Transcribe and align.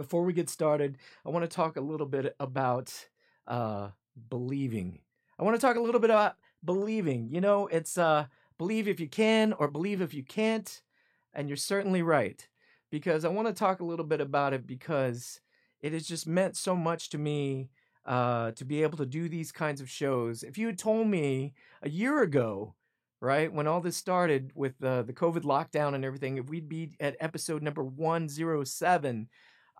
before 0.00 0.24
we 0.24 0.32
get 0.32 0.48
started, 0.48 0.96
I 1.26 1.28
want 1.28 1.42
to 1.42 1.54
talk 1.54 1.76
a 1.76 1.80
little 1.82 2.06
bit 2.06 2.34
about 2.40 3.06
uh, 3.46 3.90
believing. 4.30 5.00
I 5.38 5.42
want 5.42 5.56
to 5.56 5.60
talk 5.60 5.76
a 5.76 5.80
little 5.80 6.00
bit 6.00 6.08
about 6.08 6.36
believing. 6.64 7.28
You 7.30 7.42
know, 7.42 7.66
it's 7.66 7.98
uh, 7.98 8.24
believe 8.56 8.88
if 8.88 8.98
you 8.98 9.08
can 9.08 9.52
or 9.52 9.68
believe 9.68 10.00
if 10.00 10.14
you 10.14 10.22
can't. 10.22 10.80
And 11.34 11.50
you're 11.50 11.58
certainly 11.58 12.00
right 12.00 12.48
because 12.90 13.26
I 13.26 13.28
want 13.28 13.48
to 13.48 13.52
talk 13.52 13.80
a 13.80 13.84
little 13.84 14.06
bit 14.06 14.22
about 14.22 14.54
it 14.54 14.66
because 14.66 15.42
it 15.82 15.92
has 15.92 16.06
just 16.06 16.26
meant 16.26 16.56
so 16.56 16.74
much 16.74 17.10
to 17.10 17.18
me 17.18 17.68
uh, 18.06 18.52
to 18.52 18.64
be 18.64 18.82
able 18.82 18.96
to 18.96 19.06
do 19.06 19.28
these 19.28 19.52
kinds 19.52 19.82
of 19.82 19.90
shows. 19.90 20.42
If 20.42 20.56
you 20.56 20.66
had 20.66 20.78
told 20.78 21.08
me 21.08 21.52
a 21.82 21.90
year 21.90 22.22
ago, 22.22 22.74
right, 23.20 23.52
when 23.52 23.66
all 23.66 23.82
this 23.82 23.98
started 23.98 24.50
with 24.54 24.82
uh, 24.82 25.02
the 25.02 25.12
COVID 25.12 25.42
lockdown 25.42 25.94
and 25.94 26.06
everything, 26.06 26.38
if 26.38 26.48
we'd 26.48 26.70
be 26.70 26.92
at 27.00 27.16
episode 27.20 27.62
number 27.62 27.84
107, 27.84 29.28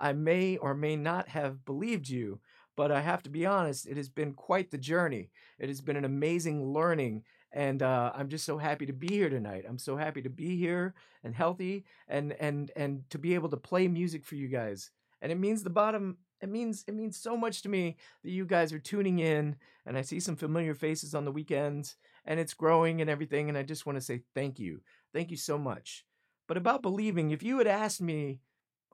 I 0.00 0.12
may 0.12 0.56
or 0.56 0.74
may 0.74 0.96
not 0.96 1.28
have 1.28 1.64
believed 1.64 2.08
you. 2.08 2.40
But 2.76 2.90
I 2.90 3.00
have 3.00 3.22
to 3.24 3.30
be 3.30 3.44
honest, 3.44 3.86
it 3.86 3.96
has 3.96 4.08
been 4.08 4.32
quite 4.32 4.70
the 4.70 4.78
journey. 4.78 5.30
It 5.58 5.68
has 5.68 5.80
been 5.80 5.96
an 5.96 6.04
amazing 6.04 6.72
learning. 6.72 7.24
And 7.52 7.82
uh, 7.82 8.12
I'm 8.14 8.28
just 8.28 8.46
so 8.46 8.58
happy 8.58 8.86
to 8.86 8.92
be 8.92 9.08
here 9.08 9.28
tonight. 9.28 9.64
I'm 9.68 9.78
so 9.78 9.96
happy 9.96 10.22
to 10.22 10.30
be 10.30 10.56
here 10.56 10.94
and 11.22 11.34
healthy 11.34 11.84
and, 12.08 12.32
and, 12.40 12.70
and 12.76 13.02
to 13.10 13.18
be 13.18 13.34
able 13.34 13.50
to 13.50 13.56
play 13.56 13.86
music 13.88 14.24
for 14.24 14.36
you 14.36 14.48
guys. 14.48 14.90
And 15.20 15.30
it 15.30 15.38
means 15.38 15.62
the 15.62 15.70
bottom 15.70 16.16
it 16.40 16.48
means 16.48 16.84
it 16.88 16.94
means 16.94 17.18
so 17.18 17.36
much 17.36 17.62
to 17.62 17.68
me 17.68 17.96
that 18.22 18.30
you 18.30 18.46
guys 18.46 18.72
are 18.72 18.78
tuning 18.78 19.18
in 19.18 19.56
and 19.84 19.98
I 19.98 20.02
see 20.02 20.20
some 20.20 20.36
familiar 20.36 20.74
faces 20.74 21.14
on 21.14 21.24
the 21.24 21.32
weekends 21.32 21.96
and 22.24 22.40
it's 22.40 22.54
growing 22.54 23.00
and 23.00 23.10
everything 23.10 23.48
and 23.48 23.58
I 23.58 23.62
just 23.62 23.84
want 23.86 23.96
to 23.96 24.04
say 24.04 24.22
thank 24.34 24.58
you. 24.58 24.80
Thank 25.12 25.30
you 25.30 25.36
so 25.36 25.58
much. 25.58 26.06
But 26.48 26.56
about 26.56 26.82
believing, 26.82 27.30
if 27.30 27.42
you 27.42 27.58
had 27.58 27.66
asked 27.66 28.00
me 28.00 28.40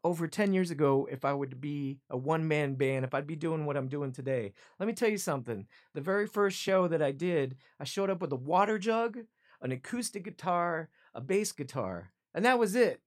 over 0.07 0.29
10 0.29 0.55
years 0.55 0.71
ago 0.71 1.09
if 1.11 1.25
I 1.25 1.33
would 1.33 1.61
be 1.61 1.99
a 2.09 2.17
one 2.17 2.47
man 2.47 2.75
band, 2.75 3.05
if 3.05 3.13
I'd 3.13 3.27
be 3.27 3.37
doing 3.37 3.67
what 3.67 3.77
I'm 3.77 3.89
doing 3.89 4.13
today. 4.13 4.53
Let 4.79 4.87
me 4.87 4.93
tell 4.93 5.09
you 5.09 5.19
something. 5.19 5.67
The 5.95 6.01
very 6.01 6.27
first 6.27 6.57
show 6.57 6.87
that 6.89 7.03
I 7.03 7.11
did, 7.11 7.57
I 7.81 7.85
showed 7.85 8.11
up 8.11 8.21
with 8.21 8.33
a 8.33 8.37
water 8.37 8.79
jug, 8.79 9.19
an 9.61 9.73
acoustic 9.73 10.25
guitar, 10.25 10.89
a 11.15 11.21
bass 11.21 11.51
guitar, 11.53 12.13
and 12.33 12.45
that 12.45 12.59
was 12.59 12.77
it 12.77 13.01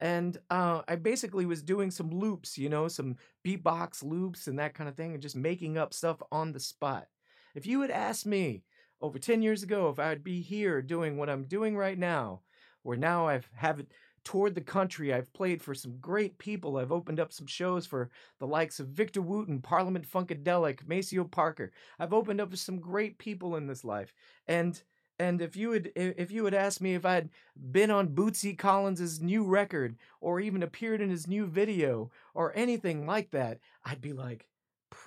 and 0.00 0.36
uh, 0.50 0.82
I 0.86 0.96
basically 0.96 1.46
was 1.46 1.62
doing 1.62 1.90
some 1.90 2.10
loops, 2.10 2.58
you 2.58 2.68
know, 2.68 2.86
some 2.86 3.16
beatbox 3.46 4.04
loops 4.04 4.46
and 4.46 4.58
that 4.58 4.74
kind 4.74 4.88
of 4.88 4.94
thing, 4.96 5.14
and 5.14 5.22
just 5.22 5.36
making 5.36 5.78
up 5.78 5.94
stuff 5.94 6.22
on 6.30 6.52
the 6.52 6.60
spot. 6.60 7.06
If 7.54 7.66
you 7.66 7.80
had 7.80 7.90
asked 7.90 8.26
me 8.26 8.64
over 9.00 9.18
10 9.18 9.40
years 9.40 9.62
ago 9.62 9.88
if 9.88 9.98
I'd 9.98 10.22
be 10.22 10.42
here 10.42 10.82
doing 10.82 11.16
what 11.16 11.30
I'm 11.30 11.44
doing 11.44 11.76
right 11.76 11.98
now, 11.98 12.42
where 12.82 12.96
now 12.96 13.26
I've 13.26 13.48
have 13.54 13.84
toured 14.26 14.56
the 14.56 14.60
country, 14.60 15.14
I've 15.14 15.32
played 15.32 15.62
for 15.62 15.72
some 15.72 15.98
great 15.98 16.36
people, 16.36 16.76
I've 16.76 16.90
opened 16.90 17.20
up 17.20 17.32
some 17.32 17.46
shows 17.46 17.86
for 17.86 18.10
the 18.40 18.46
likes 18.46 18.80
of 18.80 18.88
Victor 18.88 19.22
Wooten, 19.22 19.60
Parliament 19.62 20.04
Funkadelic, 20.04 20.80
Maceo 20.84 21.22
Parker. 21.22 21.70
I've 22.00 22.12
opened 22.12 22.40
up 22.40 22.50
for 22.50 22.56
some 22.56 22.80
great 22.80 23.18
people 23.18 23.54
in 23.54 23.68
this 23.68 23.84
life, 23.84 24.12
and 24.48 24.82
and 25.20 25.40
if 25.40 25.54
you 25.56 25.70
had 25.70 25.92
if 25.94 26.32
you 26.32 26.44
had 26.44 26.54
asked 26.54 26.80
me 26.80 26.94
if 26.94 27.06
I'd 27.06 27.30
been 27.70 27.92
on 27.92 28.08
Bootsy 28.08 28.58
Collins's 28.58 29.20
new 29.22 29.44
record 29.44 29.96
or 30.20 30.40
even 30.40 30.64
appeared 30.64 31.00
in 31.00 31.08
his 31.08 31.28
new 31.28 31.46
video 31.46 32.10
or 32.34 32.52
anything 32.56 33.06
like 33.06 33.30
that, 33.30 33.60
I'd 33.84 34.00
be 34.00 34.12
like, 34.12 34.48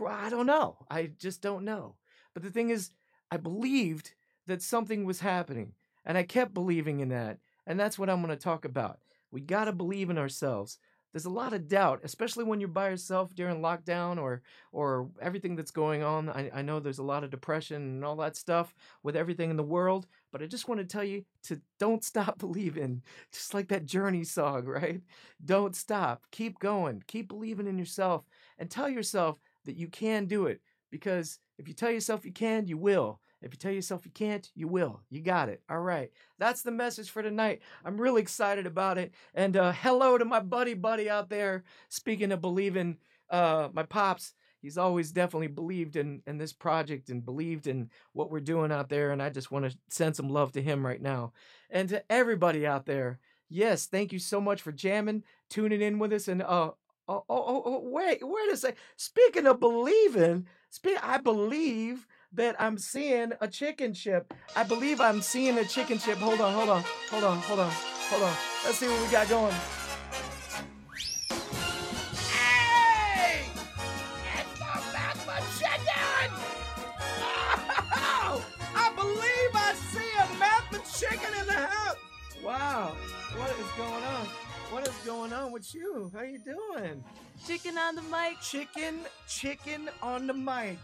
I 0.07 0.29
don't 0.29 0.47
know. 0.47 0.77
I 0.89 1.11
just 1.19 1.41
don't 1.41 1.65
know. 1.65 1.95
But 2.33 2.43
the 2.43 2.51
thing 2.51 2.69
is, 2.69 2.91
I 3.29 3.35
believed 3.35 4.13
that 4.47 4.61
something 4.61 5.03
was 5.03 5.19
happening, 5.19 5.73
and 6.05 6.17
I 6.17 6.23
kept 6.23 6.53
believing 6.53 7.01
in 7.01 7.09
that. 7.09 7.39
And 7.67 7.77
that's 7.77 7.99
what 7.99 8.09
I'm 8.09 8.23
going 8.23 8.35
to 8.35 8.41
talk 8.41 8.65
about. 8.65 8.99
We 9.31 9.41
got 9.41 9.65
to 9.65 9.71
believe 9.71 10.09
in 10.09 10.17
ourselves 10.17 10.79
there's 11.11 11.25
a 11.25 11.29
lot 11.29 11.53
of 11.53 11.67
doubt, 11.67 12.01
especially 12.03 12.43
when 12.43 12.59
you're 12.59 12.69
by 12.69 12.89
yourself 12.89 13.33
during 13.33 13.61
lockdown 13.61 14.21
or 14.21 14.41
or 14.71 15.09
everything 15.21 15.55
that's 15.55 15.71
going 15.71 16.03
on. 16.03 16.29
I, 16.29 16.51
I 16.53 16.61
know 16.61 16.79
there's 16.79 16.99
a 16.99 17.03
lot 17.03 17.23
of 17.23 17.31
depression 17.31 17.81
and 17.81 18.05
all 18.05 18.15
that 18.17 18.35
stuff 18.35 18.75
with 19.01 19.15
everything 19.15 19.49
in 19.49 19.57
the 19.57 19.63
world, 19.63 20.07
but 20.31 20.43
I 20.43 20.45
just 20.45 20.67
want 20.67 20.79
to 20.79 20.85
tell 20.85 21.03
you 21.03 21.25
to 21.43 21.59
don't 21.79 22.03
stop 22.11 22.37
believing. 22.37 23.01
Just 23.31 23.53
like 23.53 23.69
that 23.69 23.85
Journey 23.85 24.23
song, 24.23 24.65
right? 24.65 25.01
Don't 25.43 25.75
stop. 25.75 26.23
Keep 26.31 26.59
going. 26.59 27.03
Keep 27.07 27.29
believing 27.29 27.67
in 27.67 27.79
yourself 27.79 28.25
and 28.59 28.69
tell 28.69 28.89
yourself 28.89 29.39
that 29.65 29.77
you 29.77 29.87
can 29.87 30.25
do 30.25 30.45
it. 30.45 30.61
Because 30.91 31.39
if 31.57 31.67
you 31.67 31.73
tell 31.73 31.91
yourself 31.91 32.25
you 32.25 32.31
can, 32.31 32.67
you 32.67 32.77
will. 32.77 33.19
If 33.41 33.53
you 33.53 33.57
tell 33.57 33.71
yourself 33.71 34.05
you 34.05 34.11
can't, 34.11 34.49
you 34.53 34.67
will. 34.67 35.01
You 35.09 35.21
got 35.21 35.49
it. 35.49 35.61
All 35.69 35.79
right. 35.79 36.11
That's 36.37 36.61
the 36.61 36.71
message 36.71 37.09
for 37.09 37.23
tonight. 37.23 37.61
I'm 37.85 37.99
really 37.99 38.21
excited 38.21 38.65
about 38.65 38.97
it. 38.97 39.13
And 39.33 39.55
uh, 39.55 39.71
hello 39.71 40.17
to 40.17 40.25
my 40.25 40.39
buddy, 40.39 40.73
buddy 40.73 41.09
out 41.09 41.29
there. 41.29 41.63
Speaking 41.87 42.31
of 42.31 42.41
believing, 42.41 42.97
uh, 43.29 43.69
my 43.73 43.83
pops, 43.83 44.33
he's 44.61 44.77
always 44.77 45.11
definitely 45.11 45.47
believed 45.47 45.95
in, 45.95 46.21
in 46.27 46.37
this 46.37 46.51
project 46.53 47.09
and 47.09 47.23
believed 47.25 47.67
in 47.67 47.89
what 48.13 48.29
we're 48.29 48.39
doing 48.41 48.71
out 48.71 48.89
there. 48.89 49.11
And 49.11 49.21
I 49.21 49.29
just 49.29 49.51
want 49.51 49.69
to 49.69 49.77
send 49.89 50.15
some 50.15 50.29
love 50.29 50.51
to 50.53 50.61
him 50.61 50.85
right 50.85 51.01
now. 51.01 51.31
And 51.69 51.87
to 51.89 52.03
everybody 52.11 52.67
out 52.67 52.85
there, 52.85 53.19
yes, 53.47 53.85
thank 53.85 54.11
you 54.11 54.19
so 54.19 54.41
much 54.41 54.61
for 54.61 54.71
jamming, 54.71 55.23
tuning 55.49 55.81
in 55.81 55.97
with 55.97 56.11
us. 56.11 56.27
And 56.27 56.41
uh, 56.41 56.45
oh, 56.45 56.73
oh, 57.07 57.23
oh, 57.29 57.63
oh 57.65 57.81
wait, 57.85 58.19
wait 58.21 58.51
a 58.51 58.57
second. 58.57 58.77
Speaking 58.97 59.47
of 59.47 59.59
believing, 59.59 60.47
speak, 60.69 60.97
I 61.01 61.17
believe 61.19 62.05
that 62.33 62.55
I'm 62.59 62.77
seeing 62.77 63.33
a 63.41 63.47
chicken 63.47 63.93
chip. 63.93 64.33
I 64.55 64.63
believe 64.63 65.01
I'm 65.01 65.21
seeing 65.21 65.57
a 65.57 65.65
chicken 65.65 65.97
chip. 65.97 66.17
Hold 66.17 66.41
on, 66.41 66.53
hold 66.53 66.69
on, 66.69 66.83
hold 67.09 67.23
on, 67.23 67.37
hold 67.39 67.59
on, 67.59 67.71
hold 67.71 68.23
on. 68.23 68.33
Let's 68.65 68.77
see 68.77 68.87
what 68.87 69.01
we 69.01 69.11
got 69.11 69.29
going. 69.29 69.55
Hey! 72.31 73.45
It's 74.37 74.59
the 74.59 74.67
chicken! 75.59 76.31
Oh, 77.95 78.45
I 78.75 78.91
believe 78.95 79.51
I 79.53 79.73
see 79.91 79.99
a 80.19 80.39
chicken 80.99 81.33
in 81.39 81.47
the 81.47 81.53
house. 81.53 81.95
Wow, 82.43 82.95
what 83.35 83.49
is 83.51 83.71
going 83.77 84.03
on? 84.03 84.25
What 84.71 84.87
is 84.87 84.95
going 85.05 85.33
on 85.33 85.51
with 85.51 85.73
you? 85.73 86.11
How 86.13 86.21
you 86.21 86.39
doing? 86.39 87.03
Chicken 87.45 87.77
on 87.77 87.95
the 87.95 88.01
mic. 88.03 88.39
Chicken, 88.41 88.99
chicken 89.27 89.89
on 90.03 90.27
the 90.27 90.33
mic. 90.33 90.77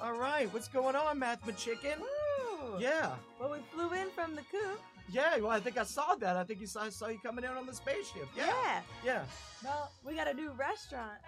All 0.00 0.12
right, 0.18 0.52
what's 0.52 0.68
going 0.68 0.96
on, 0.96 1.20
Mathma 1.20 1.56
Chicken? 1.56 1.98
Ooh. 2.00 2.78
Yeah. 2.78 3.14
Well, 3.40 3.52
we 3.52 3.58
flew 3.72 3.92
in 3.92 4.10
from 4.10 4.34
the 4.34 4.42
coop. 4.50 4.80
Yeah, 5.10 5.38
well, 5.38 5.50
I 5.50 5.60
think 5.60 5.78
I 5.78 5.84
saw 5.84 6.14
that. 6.16 6.36
I 6.36 6.44
think 6.44 6.60
you 6.60 6.66
saw, 6.66 6.82
I 6.82 6.88
saw 6.88 7.08
you 7.08 7.18
coming 7.24 7.44
in 7.44 7.50
on 7.50 7.66
the 7.66 7.74
spaceship. 7.74 8.26
Yeah. 8.36 8.46
Yeah. 8.46 8.80
Yeah. 9.04 9.22
Well, 9.62 9.90
we 10.04 10.14
got 10.14 10.28
a 10.28 10.34
new 10.34 10.50
restaurant. 10.52 11.18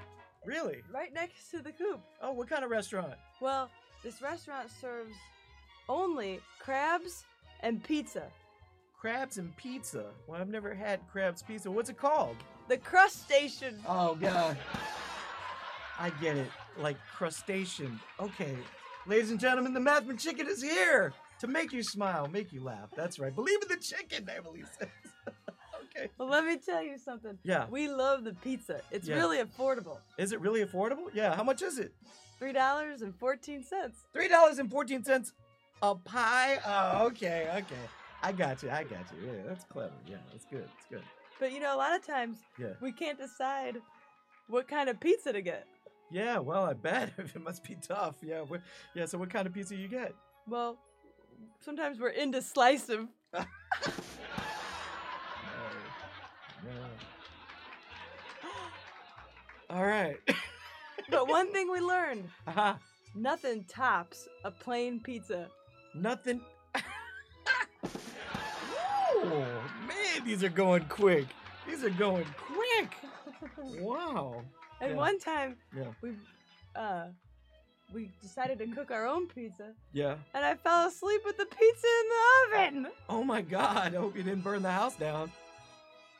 Really? 0.44 0.82
Right 0.92 1.12
next 1.12 1.50
to 1.50 1.60
the 1.60 1.72
coop. 1.72 2.00
Oh, 2.22 2.32
what 2.32 2.48
kind 2.48 2.64
of 2.64 2.70
restaurant? 2.70 3.14
Well, 3.40 3.70
this 4.02 4.22
restaurant 4.22 4.70
serves 4.80 5.14
only 5.88 6.40
crabs 6.58 7.24
and 7.60 7.82
pizza. 7.82 8.24
Crabs 8.98 9.38
and 9.38 9.56
pizza. 9.56 10.06
Well, 10.26 10.40
I've 10.40 10.48
never 10.48 10.74
had 10.74 11.00
crabs 11.10 11.42
pizza. 11.42 11.70
What's 11.70 11.90
it 11.90 11.96
called? 11.96 12.36
The 12.68 12.78
Crustacean. 12.78 13.78
Oh 13.86 14.14
God. 14.16 14.56
I 15.98 16.10
get 16.20 16.36
it. 16.36 16.50
Like 16.78 16.96
crustacean. 17.14 17.98
Okay. 18.20 18.56
Ladies 19.06 19.30
and 19.30 19.40
gentlemen, 19.40 19.72
the 19.72 19.80
Mathman 19.80 20.18
Chicken 20.20 20.46
is 20.48 20.62
here 20.62 21.12
to 21.40 21.46
make 21.46 21.72
you 21.72 21.82
smile, 21.82 22.28
make 22.28 22.52
you 22.52 22.62
laugh. 22.62 22.90
That's 22.96 23.18
right. 23.18 23.34
Believe 23.34 23.62
in 23.62 23.68
the 23.68 23.76
chicken, 23.76 24.28
Emily 24.28 24.64
says. 24.78 24.88
okay. 25.96 26.08
Well, 26.18 26.28
let 26.28 26.44
me 26.44 26.56
tell 26.58 26.82
you 26.82 26.98
something. 26.98 27.38
Yeah. 27.44 27.66
We 27.70 27.88
love 27.88 28.24
the 28.24 28.34
pizza. 28.34 28.80
It's 28.90 29.06
Yeah. 29.08 29.16
really 29.16 29.38
affordable. 29.38 29.98
Is 30.18 30.32
it 30.32 30.40
really 30.40 30.64
affordable? 30.64 31.08
Yeah. 31.14 31.34
How 31.36 31.44
much 31.44 31.62
is 31.62 31.78
it? 31.78 31.92
Three 32.38 32.52
dollars 32.52 33.00
and 33.02 33.14
fourteen 33.14 33.62
cents. 33.62 33.98
Three 34.12 34.28
dollars 34.28 34.58
and 34.58 34.70
fourteen 34.70 35.02
cents 35.04 35.32
a 35.82 35.94
pie. 35.94 36.58
Oh, 36.66 37.06
okay, 37.06 37.48
okay. 37.54 37.74
I 38.22 38.32
got 38.32 38.62
you. 38.62 38.70
I 38.70 38.82
got 38.82 39.04
you. 39.12 39.26
Yeah, 39.26 39.42
that's 39.46 39.64
clever. 39.64 39.92
Yeah, 40.06 40.16
that's 40.32 40.44
good. 40.46 40.68
It's 40.78 40.86
good. 40.90 41.02
But 41.38 41.52
you 41.52 41.60
know, 41.60 41.74
a 41.74 41.78
lot 41.78 41.94
of 41.94 42.04
times 42.06 42.38
Yeah. 42.58 42.72
we 42.80 42.92
can't 42.92 43.18
decide 43.18 43.76
what 44.48 44.68
kind 44.68 44.88
of 44.88 44.98
pizza 45.00 45.32
to 45.32 45.40
get. 45.42 45.66
Yeah. 46.10 46.38
Well, 46.38 46.64
I 46.64 46.72
bet 46.74 47.12
it 47.18 47.40
must 47.40 47.64
be 47.64 47.76
tough. 47.80 48.16
Yeah. 48.22 48.40
What, 48.42 48.60
yeah. 48.94 49.06
So, 49.06 49.18
what 49.18 49.30
kind 49.30 49.46
of 49.46 49.54
pizza 49.54 49.74
you 49.76 49.88
get? 49.88 50.14
Well, 50.48 50.78
sometimes 51.60 51.98
we're 52.00 52.10
indecisive. 52.10 53.08
Oh, 56.68 56.68
no. 59.70 59.76
All 59.76 59.84
right. 59.84 60.16
But 61.08 61.28
one 61.28 61.52
thing 61.52 61.70
we 61.70 61.78
learned 61.80 62.28
uh 62.48 62.74
nothing 63.14 63.64
tops 63.68 64.26
a 64.44 64.50
plain 64.50 64.98
pizza. 64.98 65.48
Nothing. 65.94 66.40
oh 69.14 69.46
man, 69.86 70.24
these 70.24 70.42
are 70.42 70.48
going 70.48 70.84
quick. 70.86 71.26
These 71.68 71.84
are 71.84 71.90
going 71.90 72.26
quick. 72.36 72.96
Wow. 73.80 74.42
And 74.80 74.90
Yeah. 74.92 74.96
one 74.96 75.18
time 75.18 75.56
Yeah. 75.76 75.92
we 76.00 76.16
uh 76.74 77.06
we 77.92 78.10
decided 78.20 78.58
to 78.58 78.66
cook 78.66 78.90
our 78.90 79.06
own 79.06 79.28
pizza 79.28 79.72
Yeah. 79.92 80.16
and 80.34 80.44
I 80.44 80.54
fell 80.56 80.86
asleep 80.88 81.22
with 81.24 81.36
the 81.38 81.46
pizza 81.46 81.86
in 81.86 82.08
the 82.08 82.56
oven. 82.82 82.92
Oh 83.08 83.22
my 83.24 83.42
God. 83.42 83.94
I 83.94 83.98
hope 83.98 84.16
you 84.16 84.22
didn't 84.22 84.42
burn 84.42 84.62
the 84.62 84.72
house 84.72 84.96
down. 84.96 85.30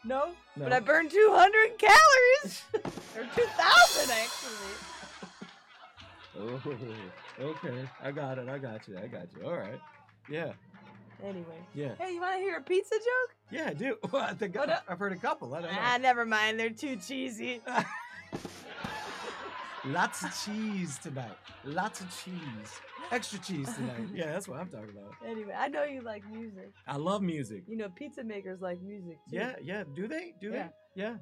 No, 0.05 0.35
No. 0.55 0.65
but 0.65 0.73
I 0.73 0.79
burned 0.81 1.11
200 1.11 1.79
calories. 1.79 2.63
or 3.17 3.25
2,000 3.35 4.11
actually. 4.11 4.77
Oh, 6.39 6.61
okay. 7.41 7.89
I 8.03 8.11
got 8.13 8.39
it. 8.39 8.49
I 8.49 8.59
got 8.59 8.87
you. 8.87 8.97
I 8.99 9.07
got 9.09 9.27
you. 9.37 9.45
All 9.47 9.57
right. 9.57 9.81
Yeah. 10.31 10.53
Anyway. 11.25 11.59
Yeah. 11.75 11.95
Hey, 11.99 12.13
you 12.13 12.21
want 12.21 12.35
to 12.37 12.41
hear 12.41 12.59
a 12.59 12.63
pizza 12.63 12.95
joke? 12.95 13.35
Yeah, 13.51 13.69
I 13.71 13.73
do. 13.75 13.97
Well, 14.13 14.23
I 14.29 14.35
think 14.35 14.57
I? 14.57 14.81
I've 14.89 14.99
heard 14.99 15.13
a 15.13 15.17
couple. 15.17 15.55
I 15.55 15.63
don't 15.63 15.73
know. 15.73 15.79
Ah, 15.81 15.97
never 16.01 16.25
mind. 16.27 16.61
They're 16.61 16.71
too 16.71 16.97
cheesy. 16.97 17.61
Lots 19.85 20.25
of 20.25 20.31
cheese 20.45 20.99
tonight. 20.99 21.37
Lots 21.65 22.01
of 22.01 22.09
cheese. 22.11 22.81
Extra 23.13 23.39
cheese 23.39 23.73
tonight. 23.75 24.09
Yeah, 24.15 24.33
that's 24.33 24.49
what 24.49 24.59
I'm 24.59 24.69
talking 24.69 24.91
about. 24.91 25.13
Anyway, 25.25 25.55
I 25.57 25.69
know 25.69 25.85
you 25.85 26.01
like 26.01 26.29
music. 26.31 26.73
I 26.89 26.97
love 26.97 27.23
music. 27.23 27.63
You 27.69 27.77
know, 27.77 27.89
pizza 27.95 28.25
makers 28.25 28.61
like 28.61 28.83
music 28.83 29.19
too. 29.31 29.37
Yeah, 29.37 29.55
yeah. 29.63 29.85
Do 29.95 30.09
they? 30.09 30.35
Do 30.41 30.49
Yeah. 30.51 30.69
they? 30.97 31.03
Yeah. 31.03 31.15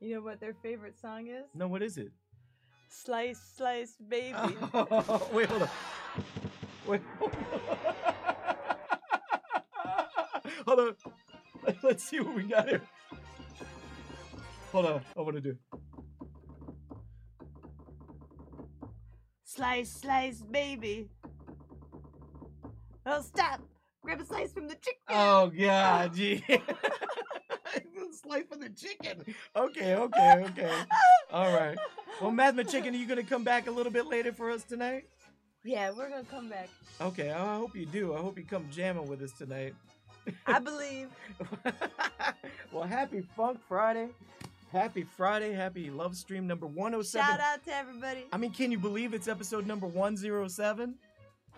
You 0.00 0.14
know 0.16 0.20
what 0.22 0.40
their 0.40 0.54
favorite 0.62 0.98
song 0.98 1.28
is? 1.28 1.44
No, 1.54 1.68
what 1.68 1.82
is 1.82 1.96
it? 1.96 2.10
Slice, 2.88 3.40
slice, 3.56 3.96
baby. 4.08 4.34
Oh, 4.74 5.28
wait, 5.32 5.48
hold 5.48 5.62
on. 5.62 5.68
Wait. 6.86 7.00
hold 10.66 10.80
on. 10.80 10.96
Let's 11.82 12.02
see 12.04 12.18
what 12.20 12.34
we 12.34 12.44
got 12.44 12.68
here. 12.68 12.80
Hold 14.72 14.86
on. 14.86 15.00
I 15.16 15.20
want 15.20 15.36
to 15.36 15.40
do. 15.42 15.56
Slice, 19.58 19.90
slice, 19.90 20.40
baby. 20.42 21.08
Oh, 23.04 23.20
stop. 23.22 23.60
Grab 24.04 24.20
a 24.20 24.24
slice 24.24 24.52
from 24.52 24.68
the 24.68 24.76
chicken. 24.76 25.00
Oh 25.08 25.48
God, 25.58 26.14
gee. 26.14 26.44
Slice 28.22 28.44
from 28.48 28.60
the 28.60 28.68
chicken. 28.68 29.24
Okay, 29.56 29.94
okay, 29.96 30.44
okay. 30.46 30.72
All 31.32 31.52
right. 31.52 31.76
Well, 32.20 32.30
Mathma 32.30 32.70
Chicken, 32.70 32.94
are 32.94 32.98
you 32.98 33.08
gonna 33.08 33.24
come 33.24 33.42
back 33.42 33.66
a 33.66 33.70
little 33.72 33.90
bit 33.90 34.06
later 34.06 34.32
for 34.32 34.48
us 34.48 34.62
tonight? 34.62 35.06
Yeah, 35.64 35.90
we're 35.90 36.08
going 36.08 36.24
to 36.24 36.30
come 36.30 36.48
back. 36.48 36.68
Okay, 37.00 37.32
I 37.32 37.56
hope 37.56 37.74
you 37.74 37.84
do. 37.84 38.14
I 38.14 38.18
hope 38.18 38.38
you 38.38 38.44
come 38.44 38.66
jamming 38.70 39.08
with 39.08 39.20
us 39.22 39.32
tonight. 39.32 39.74
I 40.46 40.60
believe. 40.60 41.08
well, 42.72 42.84
happy 42.84 43.22
Funk 43.36 43.58
Friday. 43.68 44.08
Happy 44.72 45.02
Friday. 45.02 45.52
Happy 45.52 45.90
Love 45.90 46.16
Stream 46.16 46.46
number 46.46 46.66
107. 46.66 47.26
Shout 47.26 47.40
out 47.40 47.64
to 47.64 47.74
everybody. 47.74 48.26
I 48.32 48.36
mean, 48.36 48.52
can 48.52 48.70
you 48.70 48.78
believe 48.78 49.14
it's 49.14 49.28
episode 49.28 49.66
number 49.66 49.86
107? 49.86 50.94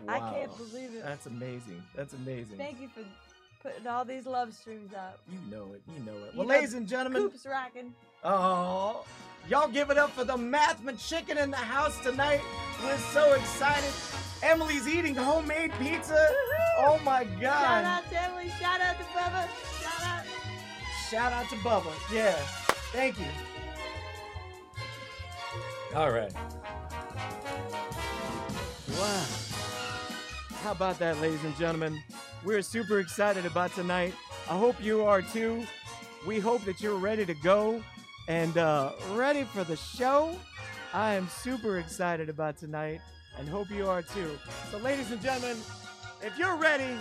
I 0.08 0.18
can't 0.18 0.56
believe 0.56 0.94
it. 0.94 1.02
That's 1.04 1.26
amazing. 1.26 1.82
That's 1.94 2.14
amazing. 2.14 2.56
Thank 2.56 2.80
you 2.80 2.88
for 2.88 3.02
putting 3.62 3.86
all 3.86 4.04
these 4.04 4.26
love 4.26 4.54
streams 4.54 4.94
out. 4.94 5.18
You 5.30 5.38
know 5.50 5.72
it. 5.74 5.82
You 5.92 6.04
know 6.04 6.12
it. 6.12 6.32
You 6.32 6.38
Well, 6.38 6.46
know, 6.46 6.54
ladies 6.54 6.74
and 6.74 6.86
gentlemen, 6.88 7.22
Coops 7.22 7.44
rocking. 7.44 7.92
Oh, 8.24 9.04
y'all 9.48 9.68
give 9.68 9.90
it 9.90 9.98
up 9.98 10.10
for 10.12 10.24
the 10.24 10.36
Mathma 10.36 10.96
Chicken 11.06 11.36
in 11.36 11.50
the 11.50 11.56
house 11.56 11.98
tonight. 12.02 12.40
We're 12.82 12.96
so 13.12 13.34
excited. 13.34 13.92
Emily's 14.42 14.88
eating 14.88 15.14
homemade 15.14 15.72
pizza. 15.78 16.32
Oh 16.78 16.98
my 17.04 17.24
God. 17.24 17.42
Shout 17.42 17.84
out 17.84 18.10
to 18.10 18.22
Emily. 18.22 18.48
Shout 18.58 18.80
out 18.80 18.96
to 18.96 19.04
Bubba. 19.04 19.48
Shout 19.82 20.06
out. 20.06 20.24
Shout 21.10 21.32
out 21.32 21.48
to 21.50 21.56
Bubba. 21.56 21.92
Yeah. 22.14 22.38
Thank 22.92 23.18
you. 23.18 23.26
All 25.94 26.10
right. 26.10 26.32
Wow. 28.98 29.24
How 30.62 30.72
about 30.72 30.98
that, 30.98 31.20
ladies 31.20 31.42
and 31.44 31.56
gentlemen? 31.56 32.02
We're 32.44 32.62
super 32.62 32.98
excited 32.98 33.46
about 33.46 33.74
tonight. 33.74 34.14
I 34.48 34.58
hope 34.58 34.82
you 34.82 35.04
are 35.04 35.22
too. 35.22 35.62
We 36.26 36.38
hope 36.38 36.64
that 36.64 36.80
you're 36.80 36.96
ready 36.96 37.24
to 37.26 37.34
go 37.34 37.82
and 38.28 38.58
uh, 38.58 38.92
ready 39.12 39.44
for 39.44 39.64
the 39.64 39.76
show. 39.76 40.36
I 40.92 41.14
am 41.14 41.28
super 41.28 41.78
excited 41.78 42.28
about 42.28 42.56
tonight 42.56 43.00
and 43.38 43.48
hope 43.48 43.70
you 43.70 43.88
are 43.88 44.02
too. 44.02 44.38
So, 44.70 44.78
ladies 44.78 45.12
and 45.12 45.22
gentlemen, 45.22 45.56
if 46.22 46.36
you're 46.38 46.56
ready, 46.56 46.96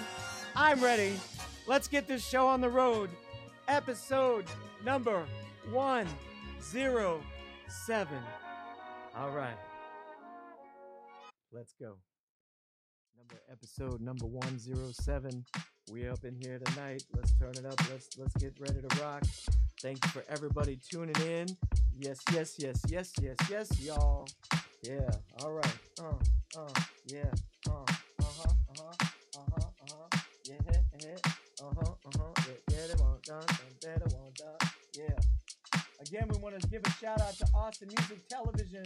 I'm 0.55 0.81
ready. 0.81 1.19
Let's 1.67 1.87
get 1.87 2.07
this 2.07 2.25
show 2.25 2.47
on 2.47 2.61
the 2.61 2.69
road. 2.69 3.09
Episode 3.67 4.45
number 4.85 5.25
107. 5.71 8.17
All 9.15 9.31
right. 9.31 9.55
Let's 11.51 11.73
go. 11.79 11.95
Number 13.17 13.41
episode 13.51 14.01
number 14.01 14.25
107. 14.25 15.45
We 15.91 16.07
up 16.07 16.23
in 16.23 16.35
here 16.35 16.59
tonight. 16.59 17.03
Let's 17.15 17.33
turn 17.33 17.51
it 17.51 17.65
up. 17.65 17.79
Let's 17.91 18.09
let's 18.17 18.33
get 18.37 18.53
ready 18.59 18.81
to 18.81 18.87
rock. 19.01 19.23
Thank 19.81 20.03
you 20.05 20.11
for 20.11 20.23
everybody 20.29 20.79
tuning 20.89 21.15
in. 21.27 21.47
Yes, 21.93 22.19
yes, 22.33 22.55
yes, 22.57 22.81
yes, 22.87 23.11
yes, 23.21 23.35
yes, 23.49 23.79
y'all. 23.81 24.25
Yeah. 24.83 25.09
All 25.41 25.51
right. 25.51 25.77
Uh, 26.01 26.13
uh, 26.57 26.69
yeah. 27.07 27.25
Uh, 27.67 27.71
uh-huh, 27.71 28.53
uh-huh, 28.69 28.93
uh-huh, 29.37 29.69
uh-huh. 29.81 30.19
Yeah. 30.45 30.55
Uh-huh, 31.61 31.93
uh-huh. 32.05 32.33
Yeah, 32.47 32.53
yeah, 32.71 32.87
they 32.87 32.95
want. 33.03 33.27
Again, 36.19 36.31
we 36.33 36.39
want 36.39 36.59
to 36.59 36.67
give 36.67 36.81
a 36.85 36.89
shout 36.91 37.21
out 37.21 37.33
to 37.37 37.45
Austin 37.55 37.87
Music 37.97 38.27
Television. 38.27 38.83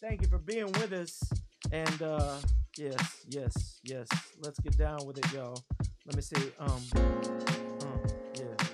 Thank 0.00 0.22
you 0.22 0.28
for 0.28 0.38
being 0.38 0.72
with 0.72 0.90
us. 0.94 1.22
And 1.70 2.00
uh 2.00 2.38
yes, 2.78 3.26
yes, 3.28 3.80
yes. 3.84 4.08
Let's 4.38 4.58
get 4.60 4.78
down 4.78 5.04
with 5.04 5.18
it, 5.18 5.32
y'all. 5.34 5.62
Let 6.06 6.16
me 6.16 6.22
see. 6.22 6.50
Um 6.58 6.82
uh, 6.96 8.08
yeah. 8.38 8.66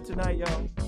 It 0.00 0.06
tonight, 0.06 0.36
y'all? 0.38 0.79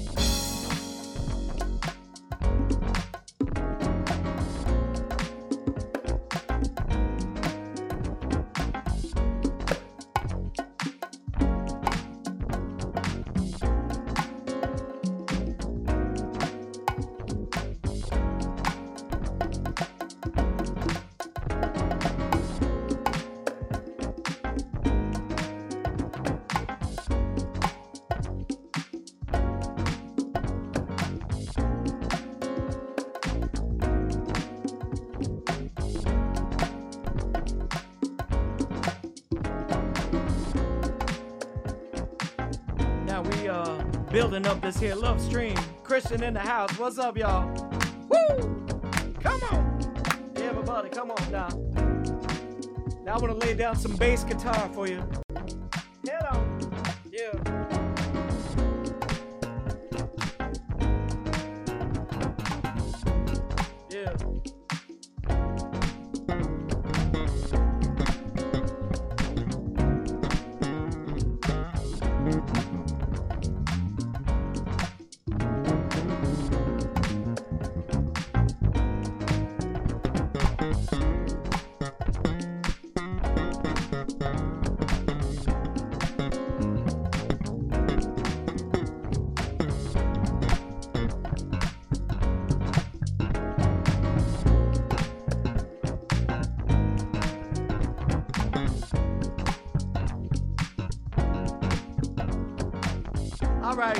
Building 44.32 44.50
up 44.50 44.62
this 44.62 44.80
here 44.80 44.94
love 44.94 45.20
stream. 45.20 45.54
Christian 45.82 46.22
in 46.22 46.32
the 46.32 46.40
house. 46.40 46.78
What's 46.78 46.96
up, 46.96 47.18
y'all? 47.18 47.46
Woo! 48.08 48.66
Come 49.22 49.42
on. 49.50 50.32
Everybody, 50.36 50.88
come 50.88 51.10
on 51.10 51.30
now. 51.30 51.48
Now 53.04 53.16
I 53.16 53.18
want 53.18 53.38
to 53.38 53.46
lay 53.46 53.52
down 53.52 53.76
some 53.76 53.94
bass 53.96 54.24
guitar 54.24 54.70
for 54.72 54.88
you. 54.88 55.02
All 103.72 103.78
right, 103.78 103.96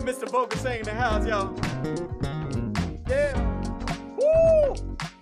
Mr. 0.00 0.30
Vocal 0.30 0.58
saying 0.58 0.80
in 0.80 0.84
the 0.84 0.92
house, 0.92 1.26
y'all. 1.26 1.54
Yeah. 3.08 3.32
Woo! 4.18 4.74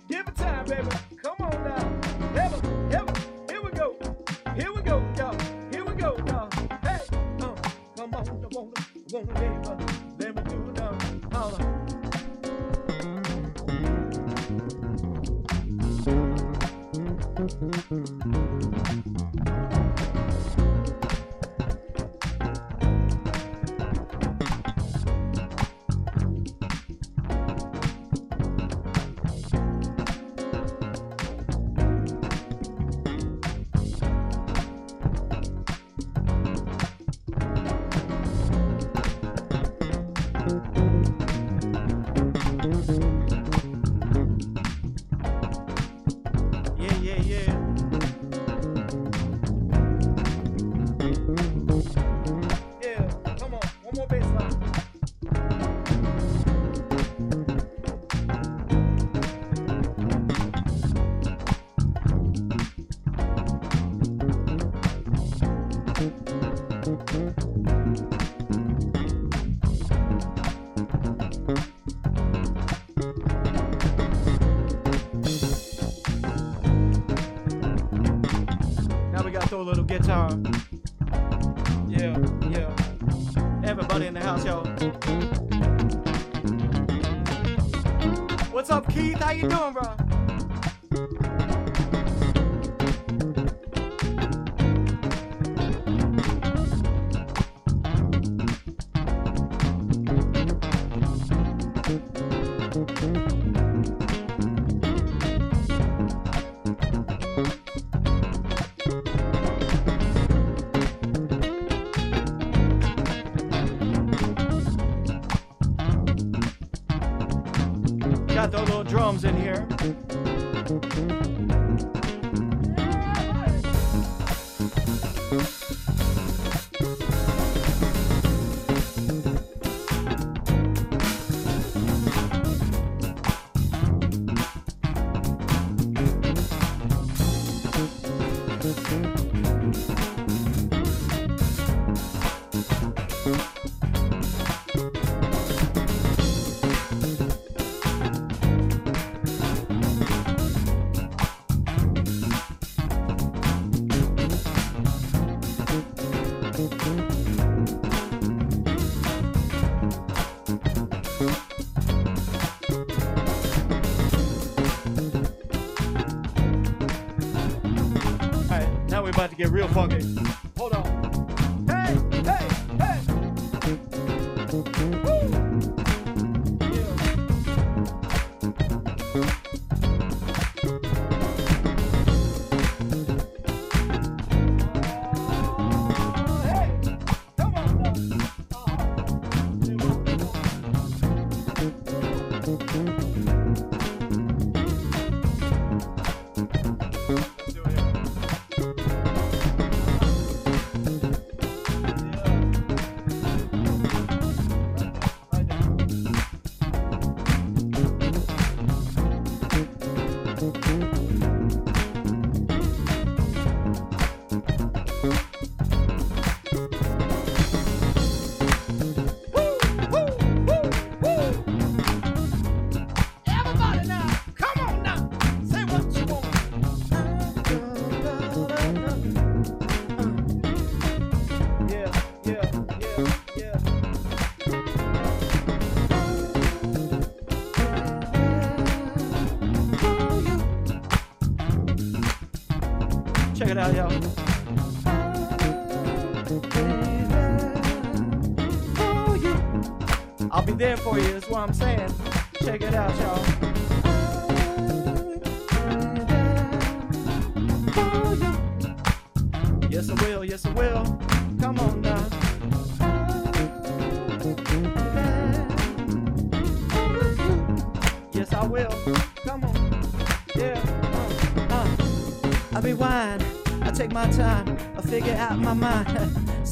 Give 0.09 0.27
it 0.27 0.35
time, 0.35 0.65
baby. 0.65 0.89
Come 1.23 1.35
on 1.39 1.63
now. 1.63 2.29
Never, 2.33 2.61
never. 2.89 3.13
Here 3.49 3.61
we 3.61 3.71
go. 3.71 3.95
Here 4.53 4.73
we 4.73 4.81
go, 4.81 5.01
y'all. 5.17 5.37
Here 5.71 5.85
we 5.85 5.93
go, 5.93 6.17
y'all. 6.27 6.49
Hey, 6.83 6.99
uh, 7.39 7.55
come 7.95 8.13
on, 8.15 8.27
I 8.27 8.31
wanna, 8.33 8.49
wanna, 8.51 9.33
baby. 9.33 9.55
Let 10.19 10.35
me 10.35 10.41
do 10.43 10.55
it 10.55 10.75
now. 10.75 10.97
Holla. 11.31 11.85
Yeah, 17.91 18.14
guitar. 80.05 80.29
Yeah, 81.87 82.15
yeah. 82.51 82.69
Everybody 83.63 84.05
in 84.05 84.13
the 84.13 84.19
house, 84.21 84.45
y'all. 84.45 84.65
What's 88.51 88.69
up, 88.69 88.87
Keith? 88.87 89.17
How 89.17 89.31
you 89.31 89.49
doing, 89.49 89.73
bro? 89.73 90.04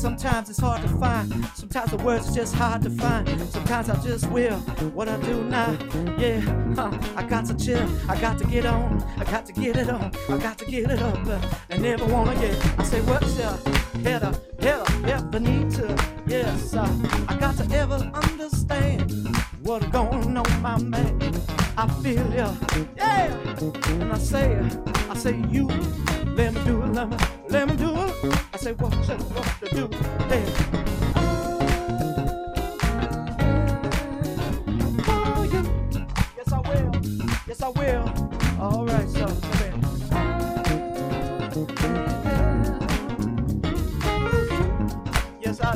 Sometimes 0.04 0.50
it's 0.50 0.60
hard 0.60 0.82
to 0.82 0.90
find. 0.90 1.34
Sometimes 1.56 1.92
the 1.92 1.96
words 1.96 2.30
are 2.30 2.36
just 2.36 2.54
hard 2.56 2.82
to 2.82 2.90
find. 2.90 3.26
Sometimes 3.50 3.90
I 3.90 3.96
just 4.04 4.30
will 4.30 4.58
what 4.92 5.08
I 5.08 5.16
do 5.22 5.46
now. 5.46 5.78
Yeah, 6.18 6.42
I 7.16 7.24
got 7.24 7.46
to 7.46 7.56
chill. 7.56 7.88
I 8.10 8.20
got 8.20 8.38
to 8.40 8.46
get 8.46 8.66
on. 8.66 9.02
I 9.18 9.24
got 9.24 9.46
to 9.46 9.54
get 9.54 9.78
it 9.78 9.90
on. 9.90 10.12
I 10.28 10.38
got 10.40 10.58
to 10.58 10.66
get 10.66 10.92
it 10.92 11.02
up. 11.02 11.26
Uh, 11.26 11.40
I 11.72 11.78
never 11.78 12.06
wanna 12.06 12.36
get. 12.36 12.54
I 12.78 12.84
say 12.84 13.00
what's 13.04 13.40
up? 13.40 13.66
Head 14.04 14.24
up, 14.24 14.36
ever 15.06 15.40
need 15.40 15.72
to. 15.72 15.96
Yes, 16.28 16.74
uh, 16.74 16.86
I 17.30 17.38
got 17.38 17.56
to 17.60 17.74
ever 17.74 18.12
understand 18.14 19.10
what's 19.62 19.86
going 19.86 20.36
on, 20.36 20.62
my 20.62 20.80
man. 20.80 21.34
I 21.78 21.88
feel 22.04 22.30
ya, 22.34 22.54
yeah. 22.98 23.03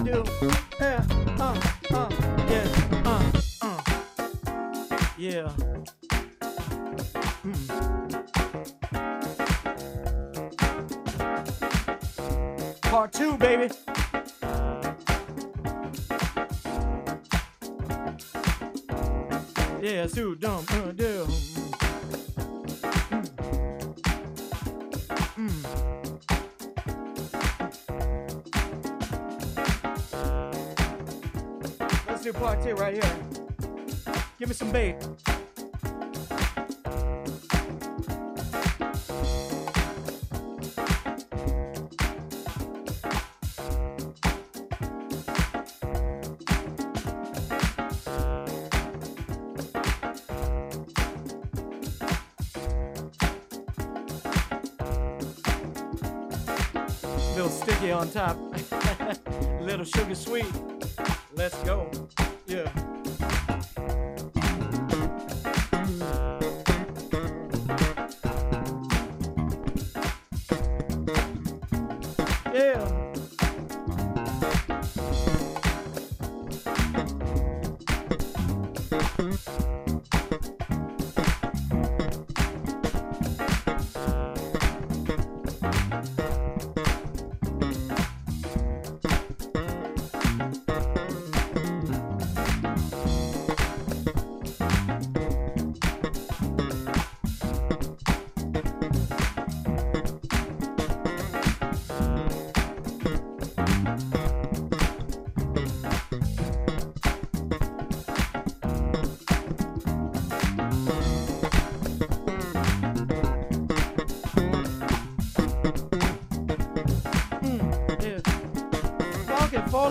Yeah. 0.08 0.24
Uh, 0.80 1.60
uh. 1.92 2.10
Uh, 3.04 3.22
uh. 3.62 3.82
Yeah. 5.18 5.52
Mm. 7.44 7.68
Part 12.84 13.12
two, 13.12 13.36
baby. 13.38 13.70
Yeah, 19.82 20.08
so 20.08 20.36
dumb, 20.36 20.66
uh, 20.70 20.92
do. 20.94 21.17
Right 32.74 32.94
here. 32.94 33.16
Give 34.38 34.50
me 34.50 34.54
some 34.54 34.72
bait. 34.72 34.96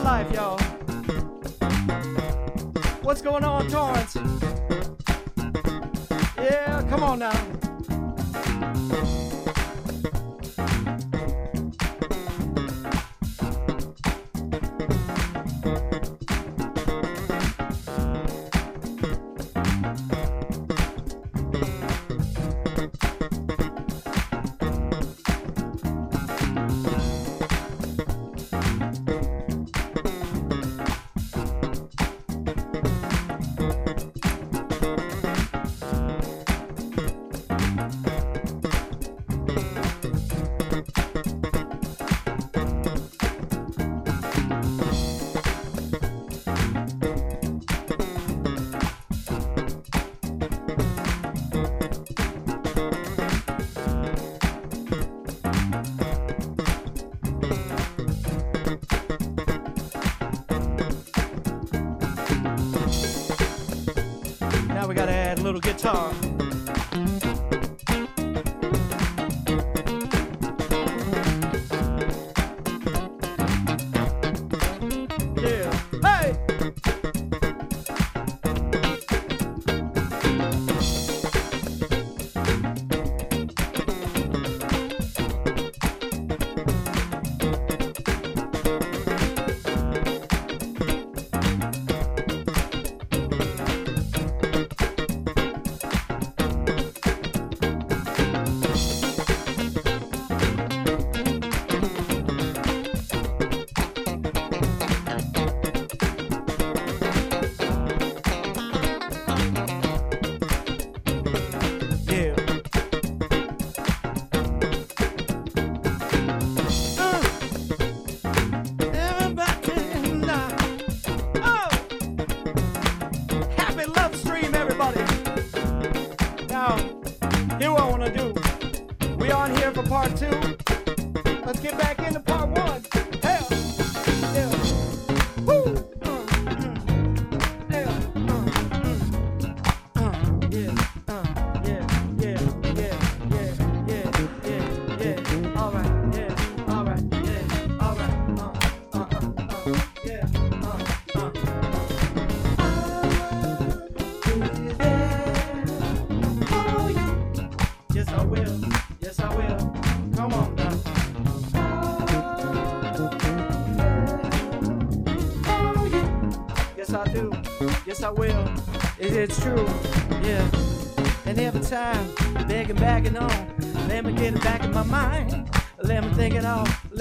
Life, 0.07 0.33
y'all. 0.33 0.57
What's 3.03 3.23
going 3.23 3.43
on, 3.43 3.67
Torrance? 3.69 4.15
Yeah, 6.39 6.87
come 6.89 7.03
on 7.03 7.19
now. 7.19 7.56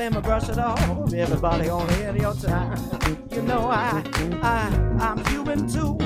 them, 0.09 0.17
a 0.17 0.21
brush 0.21 0.49
at 0.49 0.59
off. 0.59 1.13
Everybody 1.13 1.69
on 1.69 1.87
here 1.95 2.15
your 2.15 2.33
time. 2.35 2.77
You 3.31 3.41
know 3.41 3.69
I, 3.69 4.03
I, 4.41 4.67
I'm 4.99 5.25
human 5.25 5.67
too, 5.67 5.97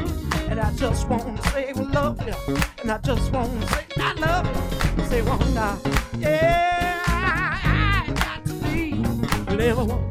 and 0.50 0.60
I 0.60 0.72
just 0.74 1.08
wanna 1.10 1.42
say 1.52 1.74
we 1.74 1.84
love 1.86 2.18
you, 2.26 2.58
and 2.82 2.92
I 2.92 2.98
just 3.00 3.32
wanna 3.32 3.68
say 3.68 3.86
I 3.98 4.14
love 4.14 4.48
you. 4.98 5.06
Say 5.06 5.22
one 5.22 5.54
night, 5.54 5.80
yeah, 6.18 7.02
I, 7.08 8.08
I 8.08 8.14
got 8.14 8.46
to 8.46 8.54
be, 8.66 8.94
live 9.56 10.09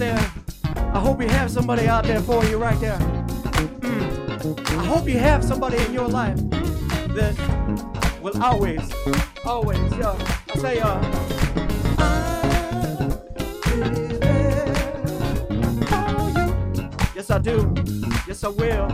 there. 0.00 0.32
I 0.94 0.98
hope 0.98 1.20
you 1.20 1.28
have 1.28 1.50
somebody 1.50 1.86
out 1.86 2.04
there 2.04 2.22
for 2.22 2.42
you 2.46 2.56
right 2.56 2.80
there. 2.80 2.96
Hmm. 2.96 4.54
I 4.80 4.84
hope 4.86 5.06
you 5.06 5.18
have 5.18 5.44
somebody 5.44 5.76
in 5.84 5.92
your 5.92 6.08
life 6.08 6.38
that 7.14 7.36
will 8.22 8.42
always, 8.42 8.80
always, 9.44 9.78
yeah, 9.98 10.16
I 10.54 10.58
say, 10.58 10.80
uh, 10.80 10.98
Yes, 17.14 17.30
I 17.30 17.38
do. 17.38 17.74
Yes, 18.26 18.42
I 18.42 18.48
will. 18.48 18.90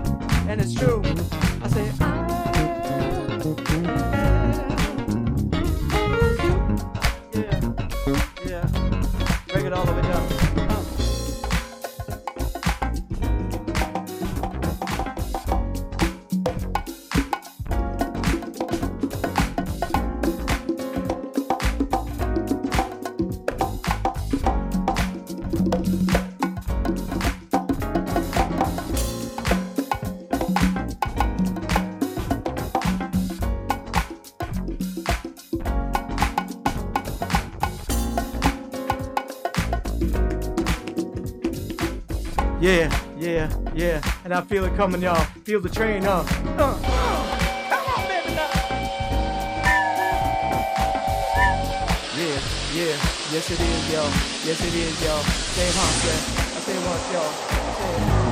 And 0.48 0.60
it's 0.60 0.74
true. 0.74 1.02
I 1.62 1.68
say, 1.68 1.92
I. 2.00 2.16
And 44.26 44.34
I 44.34 44.40
feel 44.40 44.64
it 44.64 44.74
coming, 44.74 45.00
y'all. 45.00 45.14
Feel 45.44 45.60
the 45.60 45.68
train, 45.68 46.02
huh? 46.02 46.24
Uh, 46.58 46.74
come 47.70 47.86
on, 47.94 48.08
baby, 48.08 48.34
now. 48.34 48.50
Yeah, 52.18 52.40
yeah, 52.74 52.96
yes 53.30 53.50
it 53.52 53.60
is, 53.60 53.92
y'all. 53.92 54.10
Yes 54.44 54.60
it 54.66 54.74
is, 54.74 55.04
y'all. 55.04 55.22
Same 55.22 55.72
hot, 55.76 55.94
yeah. 56.04 56.56
I 56.56 56.60
say 56.60 56.76
once, 56.88 57.12
y'all. 57.12 58.25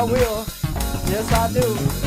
I 0.00 0.02
will. 0.02 0.46
Yes, 1.10 1.30
I 1.30 1.52
do. 1.52 1.99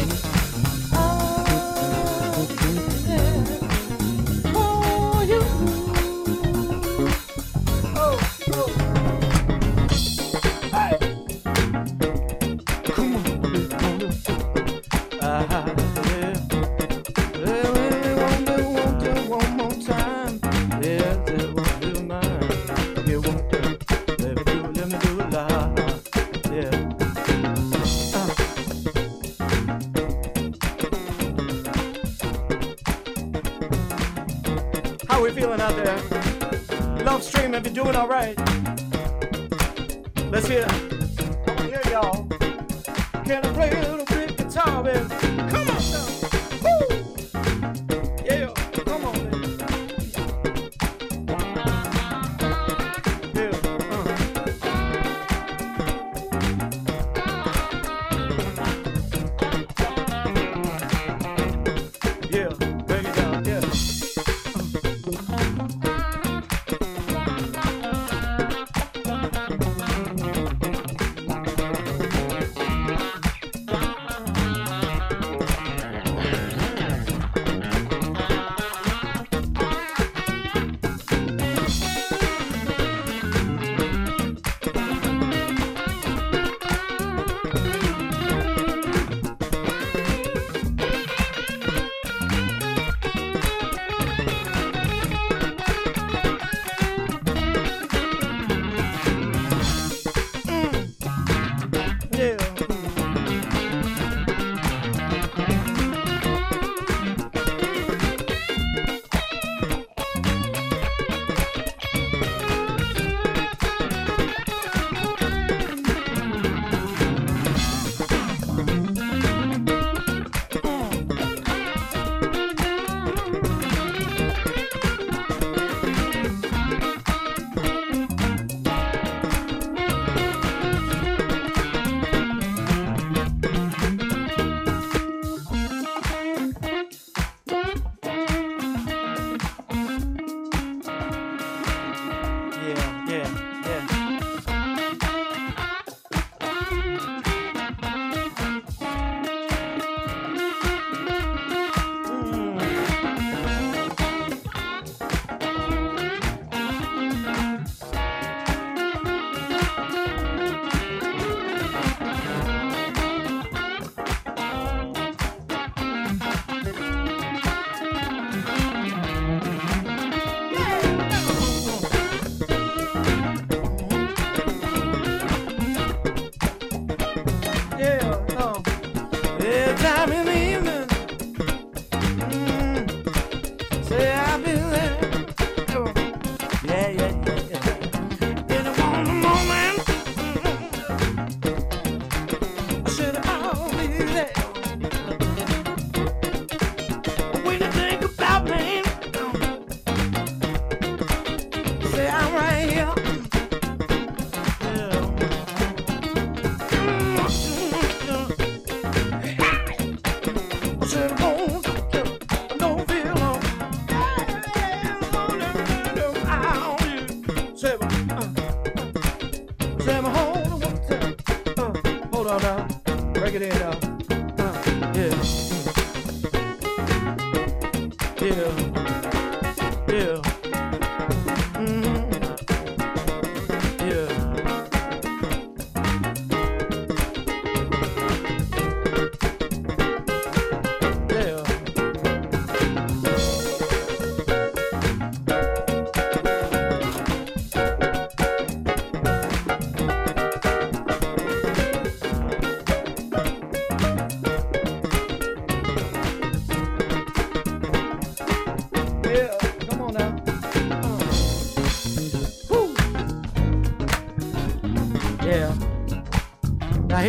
alright. 38.04 38.43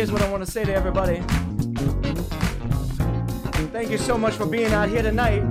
Here's 0.05 0.13
what 0.13 0.21
I 0.21 0.29
want 0.29 0.45
to 0.45 0.51
say 0.51 0.63
to 0.63 0.71
everybody. 0.71 1.19
Thank 3.71 3.89
you 3.89 3.97
so 3.97 4.19
much 4.19 4.35
for 4.35 4.45
being 4.45 4.71
out 4.71 4.87
here 4.87 5.01
tonight. 5.01 5.41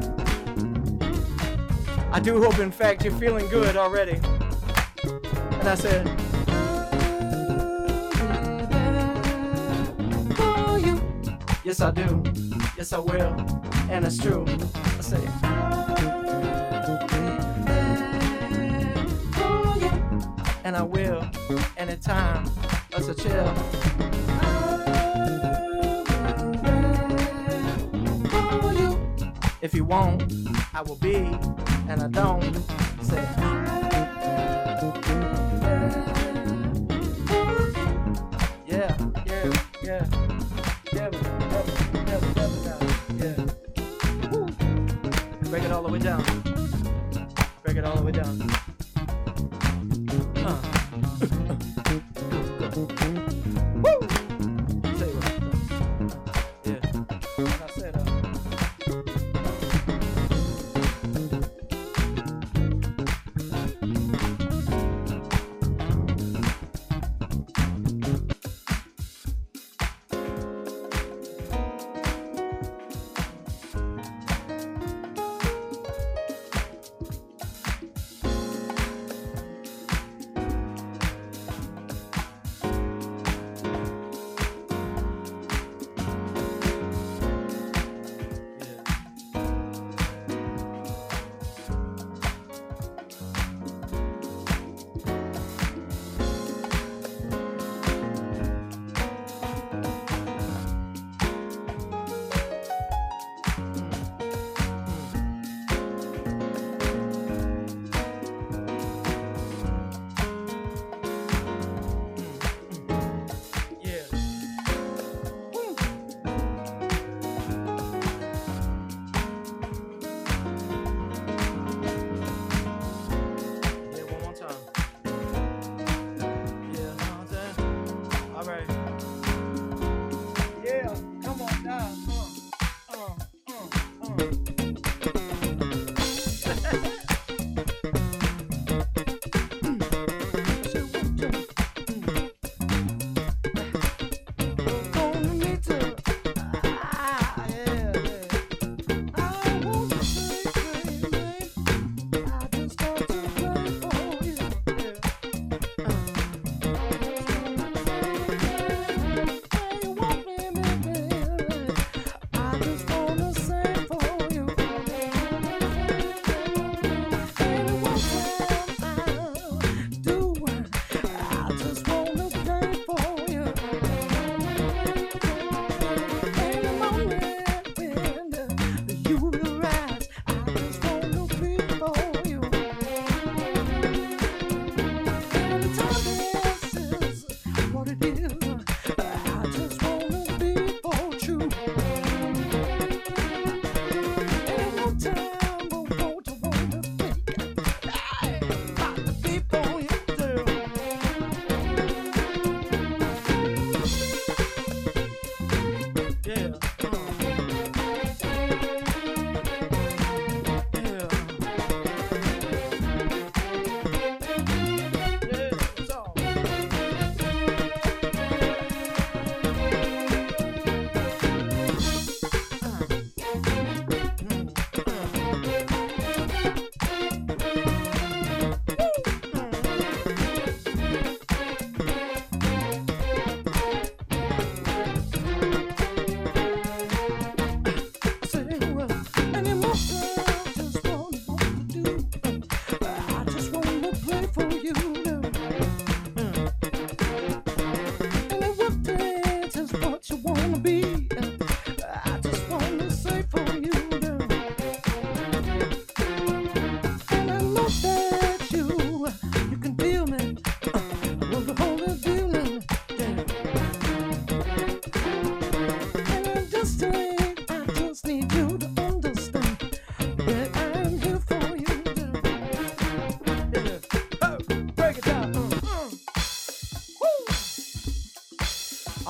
I 2.12 2.20
do 2.20 2.40
hope, 2.40 2.60
in 2.60 2.70
fact, 2.70 3.02
you're 3.02 3.14
feeling 3.14 3.48
good 3.48 3.76
already. 3.76 4.20
And 5.02 5.68
I 5.68 5.74
said, 5.74 6.06
Yes, 11.64 11.80
I 11.80 11.90
do. 11.90 12.22
Yes, 12.76 12.92
I 12.92 12.98
will. 13.00 13.34
And 13.90 14.04
it's 14.04 14.18
true. 14.18 14.44
I 14.46 15.00
say, 15.00 15.26
And 20.62 20.76
I 20.76 20.82
will. 20.82 21.28
Anytime. 21.76 22.48
That's 22.90 23.08
a 23.08 23.14
chill. 23.16 23.93
If 29.64 29.72
you 29.72 29.82
won't, 29.82 30.30
I 30.74 30.82
will 30.82 30.96
be. 30.96 31.14
And 31.88 32.02
I 32.02 32.08
don't. 32.08 32.54
Say, 33.00 33.16
yeah, 38.66 38.94
yeah, 39.24 39.52
yeah. 39.82 40.06
Yeah. 40.92 41.08
Break 45.48 45.62
it 45.62 45.72
all 45.72 45.82
the 45.82 45.88
way 45.90 45.98
down. 45.98 46.22
Break 47.62 47.78
it 47.78 47.84
all 47.86 47.96
the 47.96 48.02
way 48.02 48.12
down. 48.12 48.63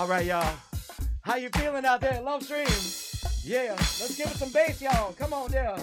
All 0.05 0.11
right, 0.11 0.27
y'all. 0.27 0.55
How 1.23 1.37
you 1.37 1.49
feeling 1.57 1.87
out 1.87 2.03
there, 2.03 2.21
Love 2.21 2.43
Stream? 2.43 2.67
Yeah, 3.43 3.71
let's 3.73 4.15
give 4.19 4.27
it 4.27 4.37
some 4.37 4.53
bass, 4.53 4.83
y'all. 4.83 5.15
Come 5.15 5.33
on, 5.33 5.51
there. 5.51 5.79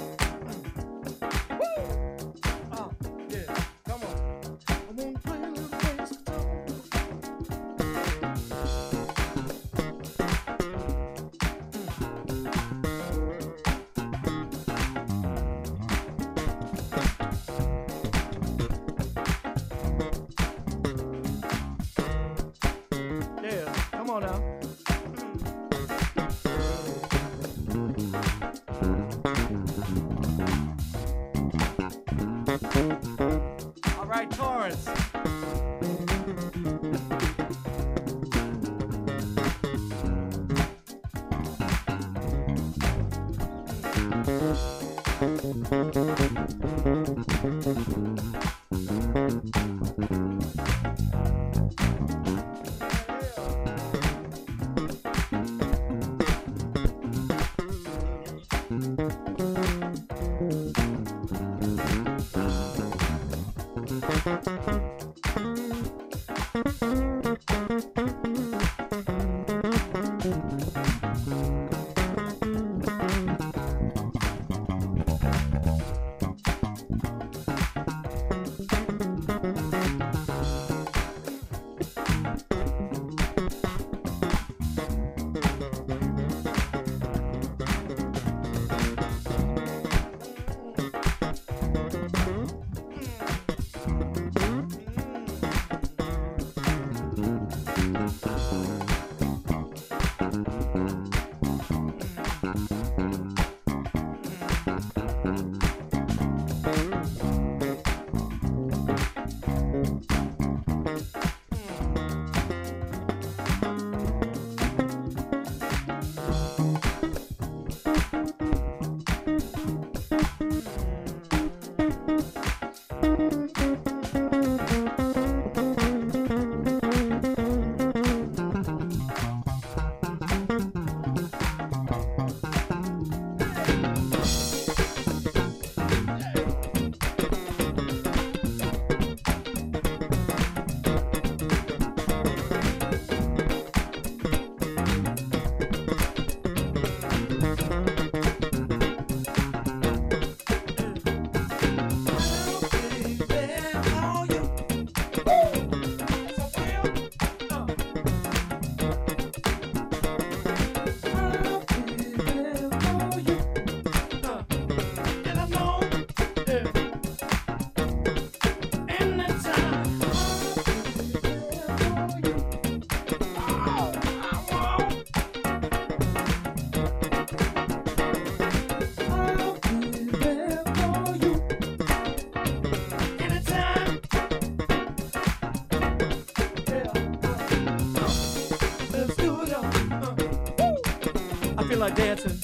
dancing. 191.95 192.39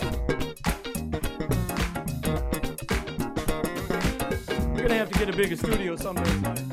We're 4.73 4.81
gonna 4.81 4.93
have 4.95 5.09
to 5.09 5.19
get 5.19 5.29
a 5.29 5.33
bigger 5.33 5.55
studio 5.55 5.95
someday. 5.95 6.66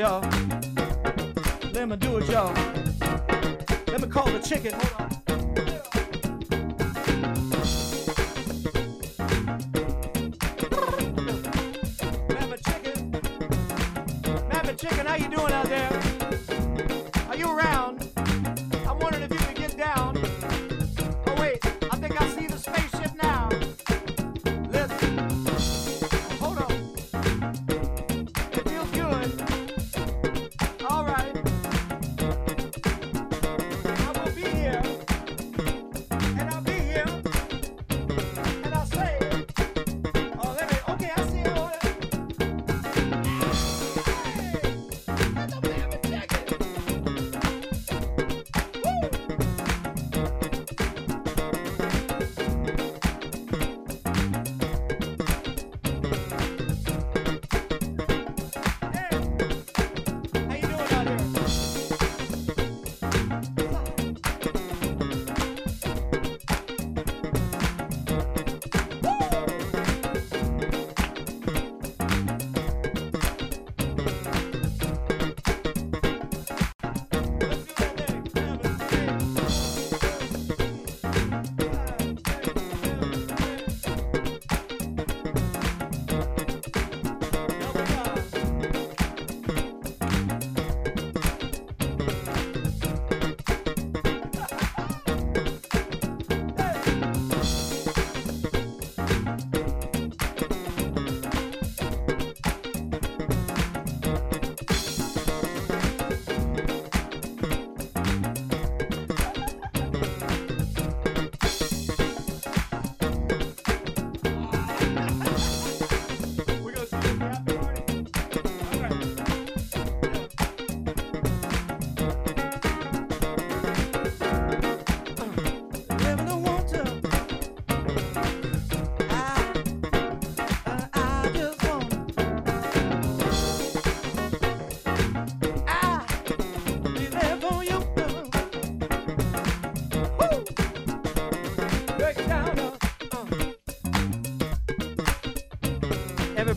y'all. 0.00 0.22
Let 1.74 1.86
me 1.90 1.96
do 1.96 2.16
it, 2.16 2.30
y'all. 2.30 2.54
Let 3.88 4.00
me 4.00 4.08
call 4.08 4.24
the 4.30 4.38
chicken. 4.38 4.72
Hold 4.72 4.92
on. 4.98 5.10
Chicken, 14.78 15.04
how 15.04 15.16
you 15.16 15.28
doing 15.28 15.52
out 15.52 15.66
there? 15.66 15.99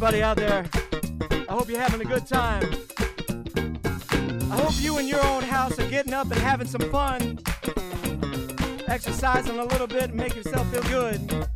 Everybody 0.05 0.21
out 0.21 0.35
there. 0.35 0.65
I 1.47 1.53
hope 1.53 1.69
you're 1.69 1.79
having 1.79 2.01
a 2.01 2.03
good 2.03 2.27
time. 2.27 2.61
I 4.51 4.57
hope 4.57 4.73
you 4.81 4.97
in 4.97 5.07
your 5.07 5.25
own 5.25 5.43
house 5.43 5.79
are 5.79 5.89
getting 5.89 6.13
up 6.13 6.29
and 6.29 6.41
having 6.41 6.67
some 6.67 6.81
fun, 6.91 7.39
exercising 8.89 9.57
a 9.59 9.63
little 9.63 9.87
bit 9.87 10.09
and 10.09 10.15
make 10.15 10.35
yourself 10.35 10.69
feel 10.73 10.83
good. 10.83 11.47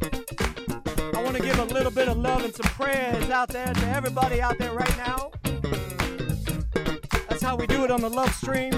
I 1.14 1.22
want 1.22 1.36
to 1.36 1.44
give 1.44 1.60
a 1.60 1.66
little 1.66 1.92
bit 1.92 2.08
of 2.08 2.18
love 2.20 2.46
and 2.46 2.56
some 2.56 2.72
prayers 2.72 3.30
out 3.30 3.50
there 3.50 3.74
to 3.74 3.88
everybody 3.90 4.42
out 4.42 4.58
there 4.58 4.72
right 4.72 4.98
now. 4.98 5.32
That's 7.28 7.44
how 7.44 7.58
we 7.58 7.68
do 7.68 7.84
it 7.84 7.92
on 7.92 8.00
the 8.00 8.10
love 8.10 8.34
stream. 8.34 8.72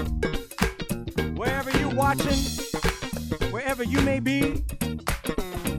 Wherever 1.36 1.70
you're 1.78 1.94
watching, 1.94 2.38
wherever 3.52 3.84
you 3.84 4.00
may 4.00 4.18
be, 4.18 4.64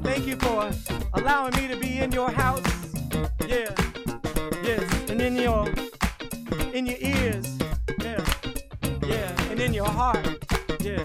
thank 0.02 0.28
you 0.28 0.38
for 0.38 0.72
allowing 1.16 1.54
me 1.58 1.68
to 1.68 1.76
be 1.76 2.00
in 2.00 2.14
your 2.14 2.32
house. 2.32 2.81
Yeah, 3.48 3.74
yes, 4.64 5.10
and 5.10 5.22
in 5.22 5.36
your 5.36 5.68
in 6.74 6.86
your 6.86 6.98
ears. 7.00 7.58
Yeah, 8.00 8.24
yeah, 9.06 9.50
and 9.50 9.60
in 9.60 9.74
your 9.74 9.88
heart. 9.88 10.28
Yeah, 10.80 11.04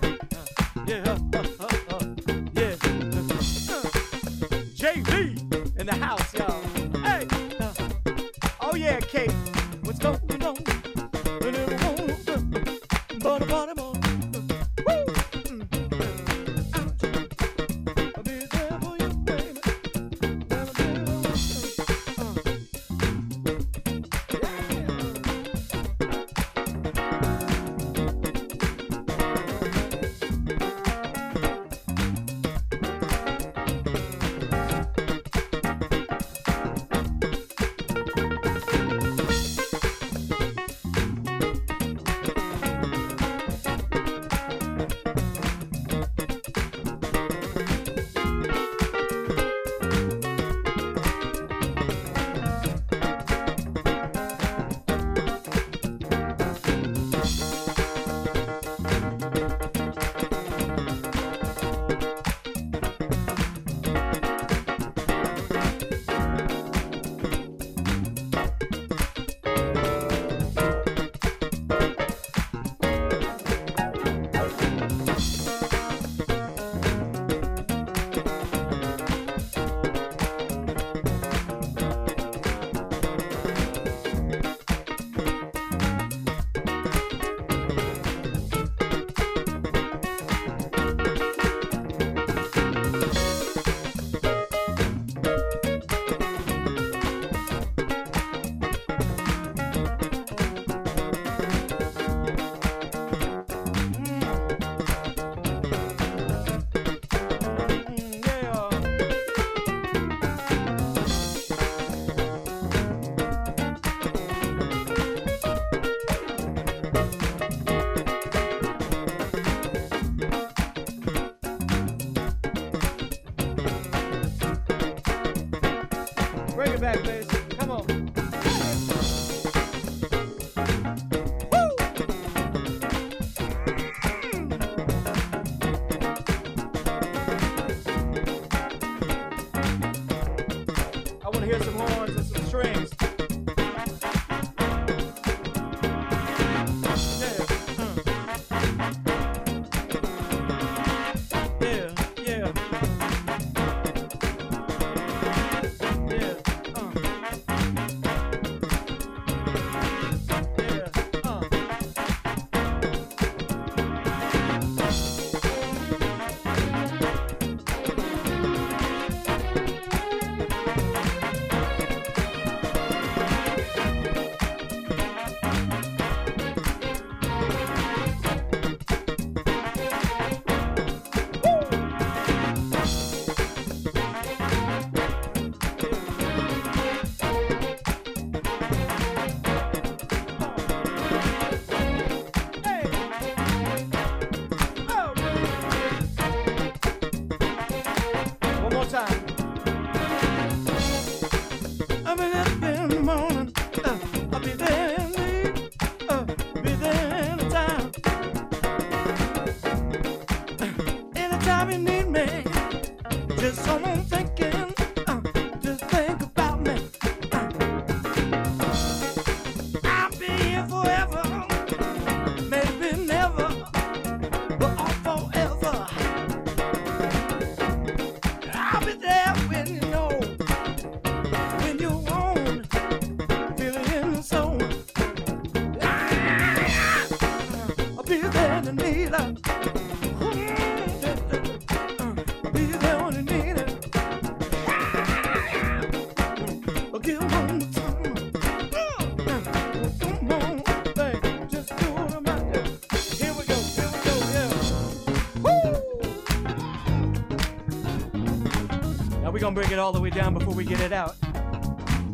bring 259.56 259.72
it 259.72 259.78
all 259.78 259.90
the 259.90 259.98
way 259.98 260.10
down 260.10 260.34
before 260.34 260.52
we 260.52 260.66
get 260.66 260.78
it 260.82 260.92
out. 260.92 261.16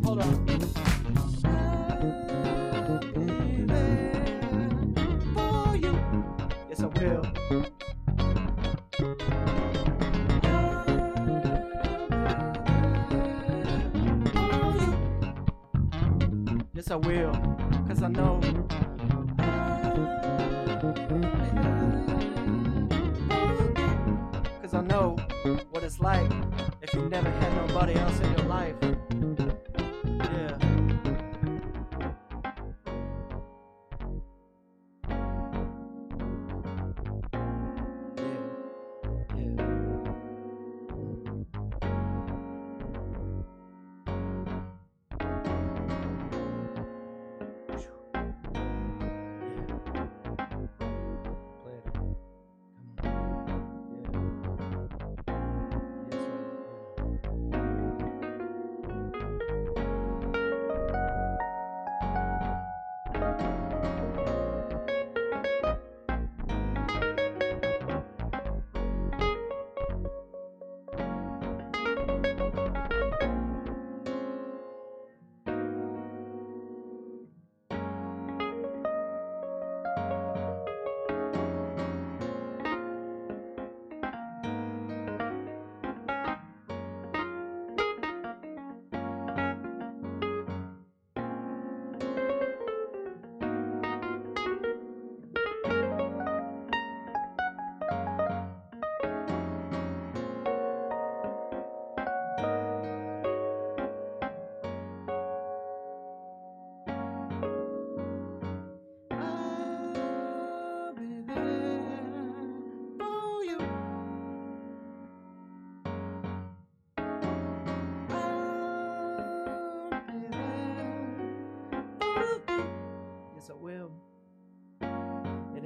Hold 0.04 0.20
on. 0.20 0.46
Yes, 6.68 6.82
I 6.82 6.86
will. 6.86 7.26
Yes, 16.72 16.90
I 16.92 16.94
will, 16.94 17.32
cause 17.88 18.02
I 18.04 18.08
know. 18.08 18.40
Cause 24.60 24.74
I 24.74 24.80
know 24.82 25.16
what 25.72 25.82
it's 25.82 25.98
like 25.98 26.30
never 26.94 27.30
had 27.30 27.68
nobody 27.68 27.94
else 27.94 28.20
in 28.20 28.30
your 28.36 28.46
life. 28.46 28.91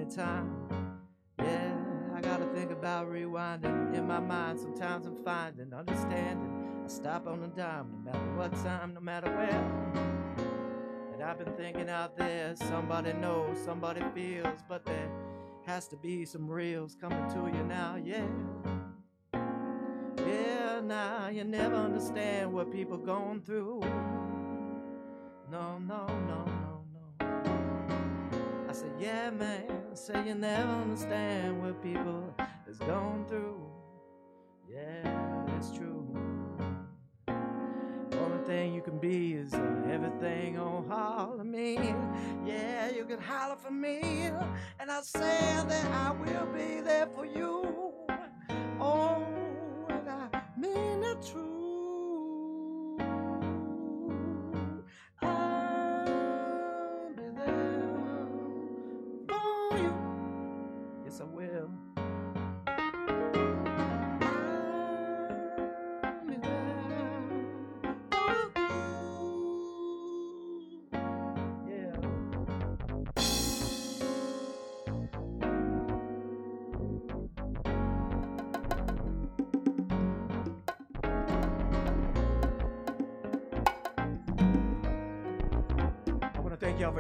Anytime. 0.07 0.69
Yeah, 1.41 1.75
I 2.15 2.21
gotta 2.21 2.47
think 2.55 2.71
about 2.71 3.11
rewinding 3.11 3.93
in 3.93 4.07
my 4.07 4.21
mind. 4.21 4.61
Sometimes 4.61 5.05
I'm 5.05 5.17
finding 5.25 5.75
understanding. 5.75 6.49
I 6.85 6.87
stop 6.87 7.27
on 7.27 7.43
a 7.43 7.49
dime, 7.49 8.05
no 8.05 8.13
matter 8.13 8.35
what 8.37 8.53
time, 8.63 8.95
no 8.95 9.01
matter 9.01 9.29
where. 9.37 9.65
And 11.13 11.21
I've 11.25 11.39
been 11.39 11.53
thinking 11.55 11.89
out 11.89 12.17
there, 12.17 12.55
somebody 12.55 13.15
knows, 13.15 13.59
somebody 13.65 14.01
feels, 14.15 14.61
but 14.69 14.87
there 14.87 15.11
has 15.67 15.89
to 15.89 15.97
be 15.97 16.25
some 16.25 16.49
reals 16.49 16.97
coming 17.01 17.29
to 17.31 17.51
you 17.53 17.65
now, 17.65 17.97
yeah. 17.97 18.29
Yeah, 20.19 20.83
now 20.85 21.31
you 21.31 21.43
never 21.43 21.75
understand 21.75 22.53
what 22.53 22.71
people 22.71 22.97
going 22.97 23.41
through. 23.41 23.81
No, 25.51 25.79
no, 25.79 26.07
said, 28.77 28.93
yeah, 29.01 29.31
man. 29.31 29.65
I 29.91 29.95
say 29.95 30.27
you 30.27 30.35
never 30.35 30.71
understand 30.71 31.63
what 31.63 31.83
people 31.83 32.35
is 32.69 32.77
going 32.77 33.25
through. 33.27 33.59
Yeah, 34.71 35.45
that's 35.47 35.71
true. 35.73 36.07
Only 37.27 38.45
thing 38.45 38.75
you 38.75 38.83
can 38.83 38.99
be 38.99 39.33
is 39.33 39.55
uh, 39.55 39.91
everything 39.91 40.59
on 40.59 40.87
holler 40.89 41.43
me. 41.43 41.95
Yeah, 42.45 42.91
you 42.91 43.07
can 43.07 43.19
holler 43.19 43.57
for 43.57 43.71
me, 43.71 44.01
and 44.79 44.91
I'll 44.91 45.03
say 45.03 45.41
that 45.69 45.87
I 45.93 46.11
will 46.11 46.47
be 46.53 46.81
there 46.81 47.09
for 47.15 47.25
you. 47.25 47.95
Oh, 48.79 49.27
and 49.89 50.07
I 50.07 50.43
mean 50.59 51.03
it 51.03 51.27
true. 51.33 51.56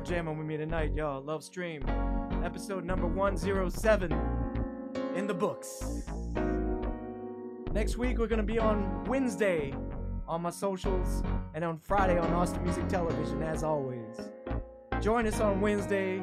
Jamming 0.06 0.38
with 0.38 0.46
me 0.46 0.56
tonight, 0.56 0.94
y'all. 0.94 1.20
Love 1.20 1.42
Stream, 1.42 1.82
episode 2.44 2.84
number 2.84 3.08
107 3.08 4.12
in 5.16 5.26
the 5.26 5.34
books. 5.34 6.04
Next 7.72 7.96
week, 7.96 8.18
we're 8.18 8.28
going 8.28 8.38
to 8.38 8.44
be 8.44 8.60
on 8.60 9.02
Wednesday 9.06 9.74
on 10.28 10.42
my 10.42 10.50
socials 10.50 11.24
and 11.54 11.64
on 11.64 11.78
Friday 11.78 12.18
on 12.18 12.32
Austin 12.32 12.62
Music 12.62 12.86
Television, 12.86 13.42
as 13.42 13.64
always. 13.64 14.20
Join 15.00 15.26
us 15.26 15.40
on 15.40 15.60
Wednesday. 15.60 16.22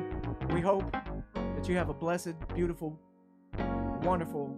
We 0.53 0.61
hope 0.61 0.89
that 1.33 1.67
you 1.67 1.75
have 1.75 1.89
a 1.89 1.93
blessed, 1.93 2.35
beautiful, 2.55 2.97
wonderful, 4.01 4.57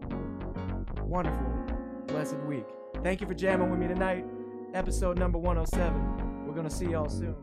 wonderful, 1.02 1.48
blessed 2.06 2.38
week. 2.42 2.68
Thank 3.02 3.22
you 3.22 3.28
for 3.28 3.34
jamming 3.34 3.72
with 3.72 3.80
me 3.80 3.88
tonight. 3.88 4.24
Episode 4.76 5.18
number 5.18 5.40
107. 5.40 6.46
We're 6.46 6.54
going 6.54 6.70
to 6.70 6.76
see 6.76 6.92
y'all 6.92 7.10
soon. 7.10 7.36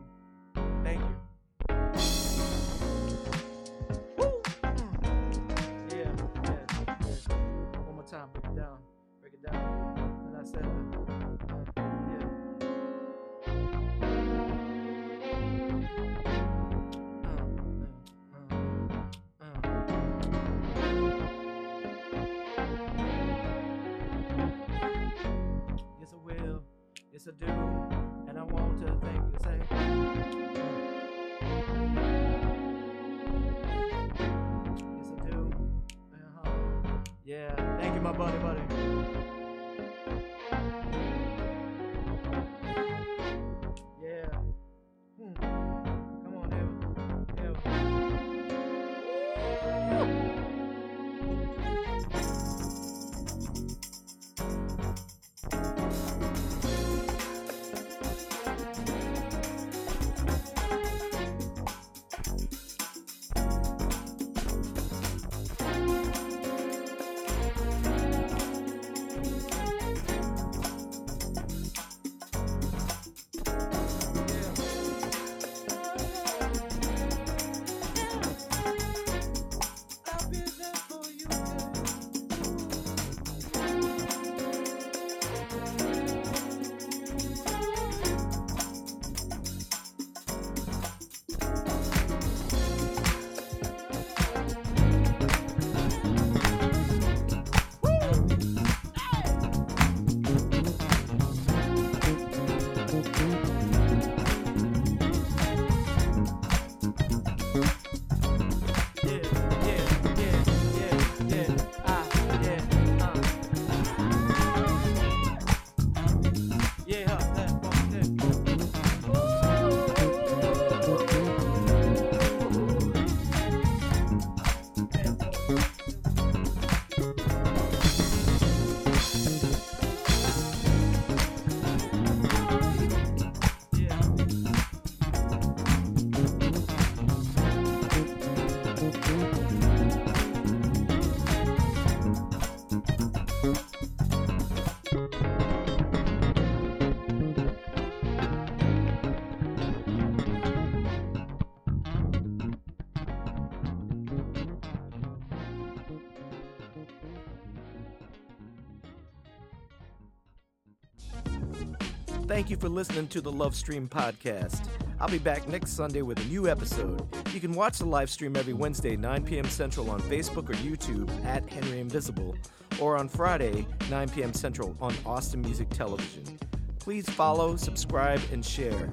Thank 162.43 162.51
you 162.51 162.57
for 162.57 162.67
listening 162.67 163.07
to 163.07 163.21
the 163.21 163.31
Love 163.31 163.55
Stream 163.55 163.87
podcast. 163.87 164.67
I'll 164.99 165.07
be 165.07 165.17
back 165.17 165.47
next 165.47 165.77
Sunday 165.77 166.01
with 166.01 166.19
a 166.19 166.25
new 166.25 166.49
episode. 166.49 167.07
You 167.33 167.39
can 167.39 167.53
watch 167.53 167.77
the 167.77 167.85
live 167.85 168.09
stream 168.09 168.35
every 168.35 168.51
Wednesday, 168.51 168.97
9 168.97 169.23
p.m. 169.23 169.45
Central 169.45 169.89
on 169.89 170.01
Facebook 170.01 170.49
or 170.49 170.53
YouTube 170.55 171.09
at 171.23 171.49
Henry 171.49 171.79
Invisible, 171.79 172.35
or 172.81 172.97
on 172.97 173.07
Friday, 173.07 173.65
9 173.89 174.09
p.m. 174.09 174.33
Central 174.33 174.75
on 174.81 174.93
Austin 175.05 175.39
Music 175.39 175.69
Television. 175.69 176.37
Please 176.79 177.09
follow, 177.09 177.55
subscribe, 177.55 178.19
and 178.33 178.43
share. 178.43 178.91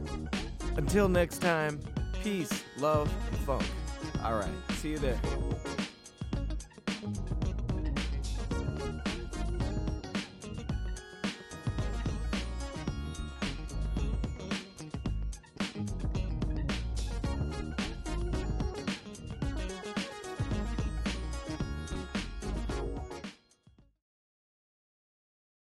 Until 0.77 1.09
next 1.09 1.39
time, 1.39 1.81
peace, 2.23 2.63
love, 2.79 3.13
and 3.33 3.39
funk. 3.41 3.65
All 4.23 4.35
right, 4.35 4.55
see 4.75 4.91
you 4.91 4.99
there. 4.99 5.21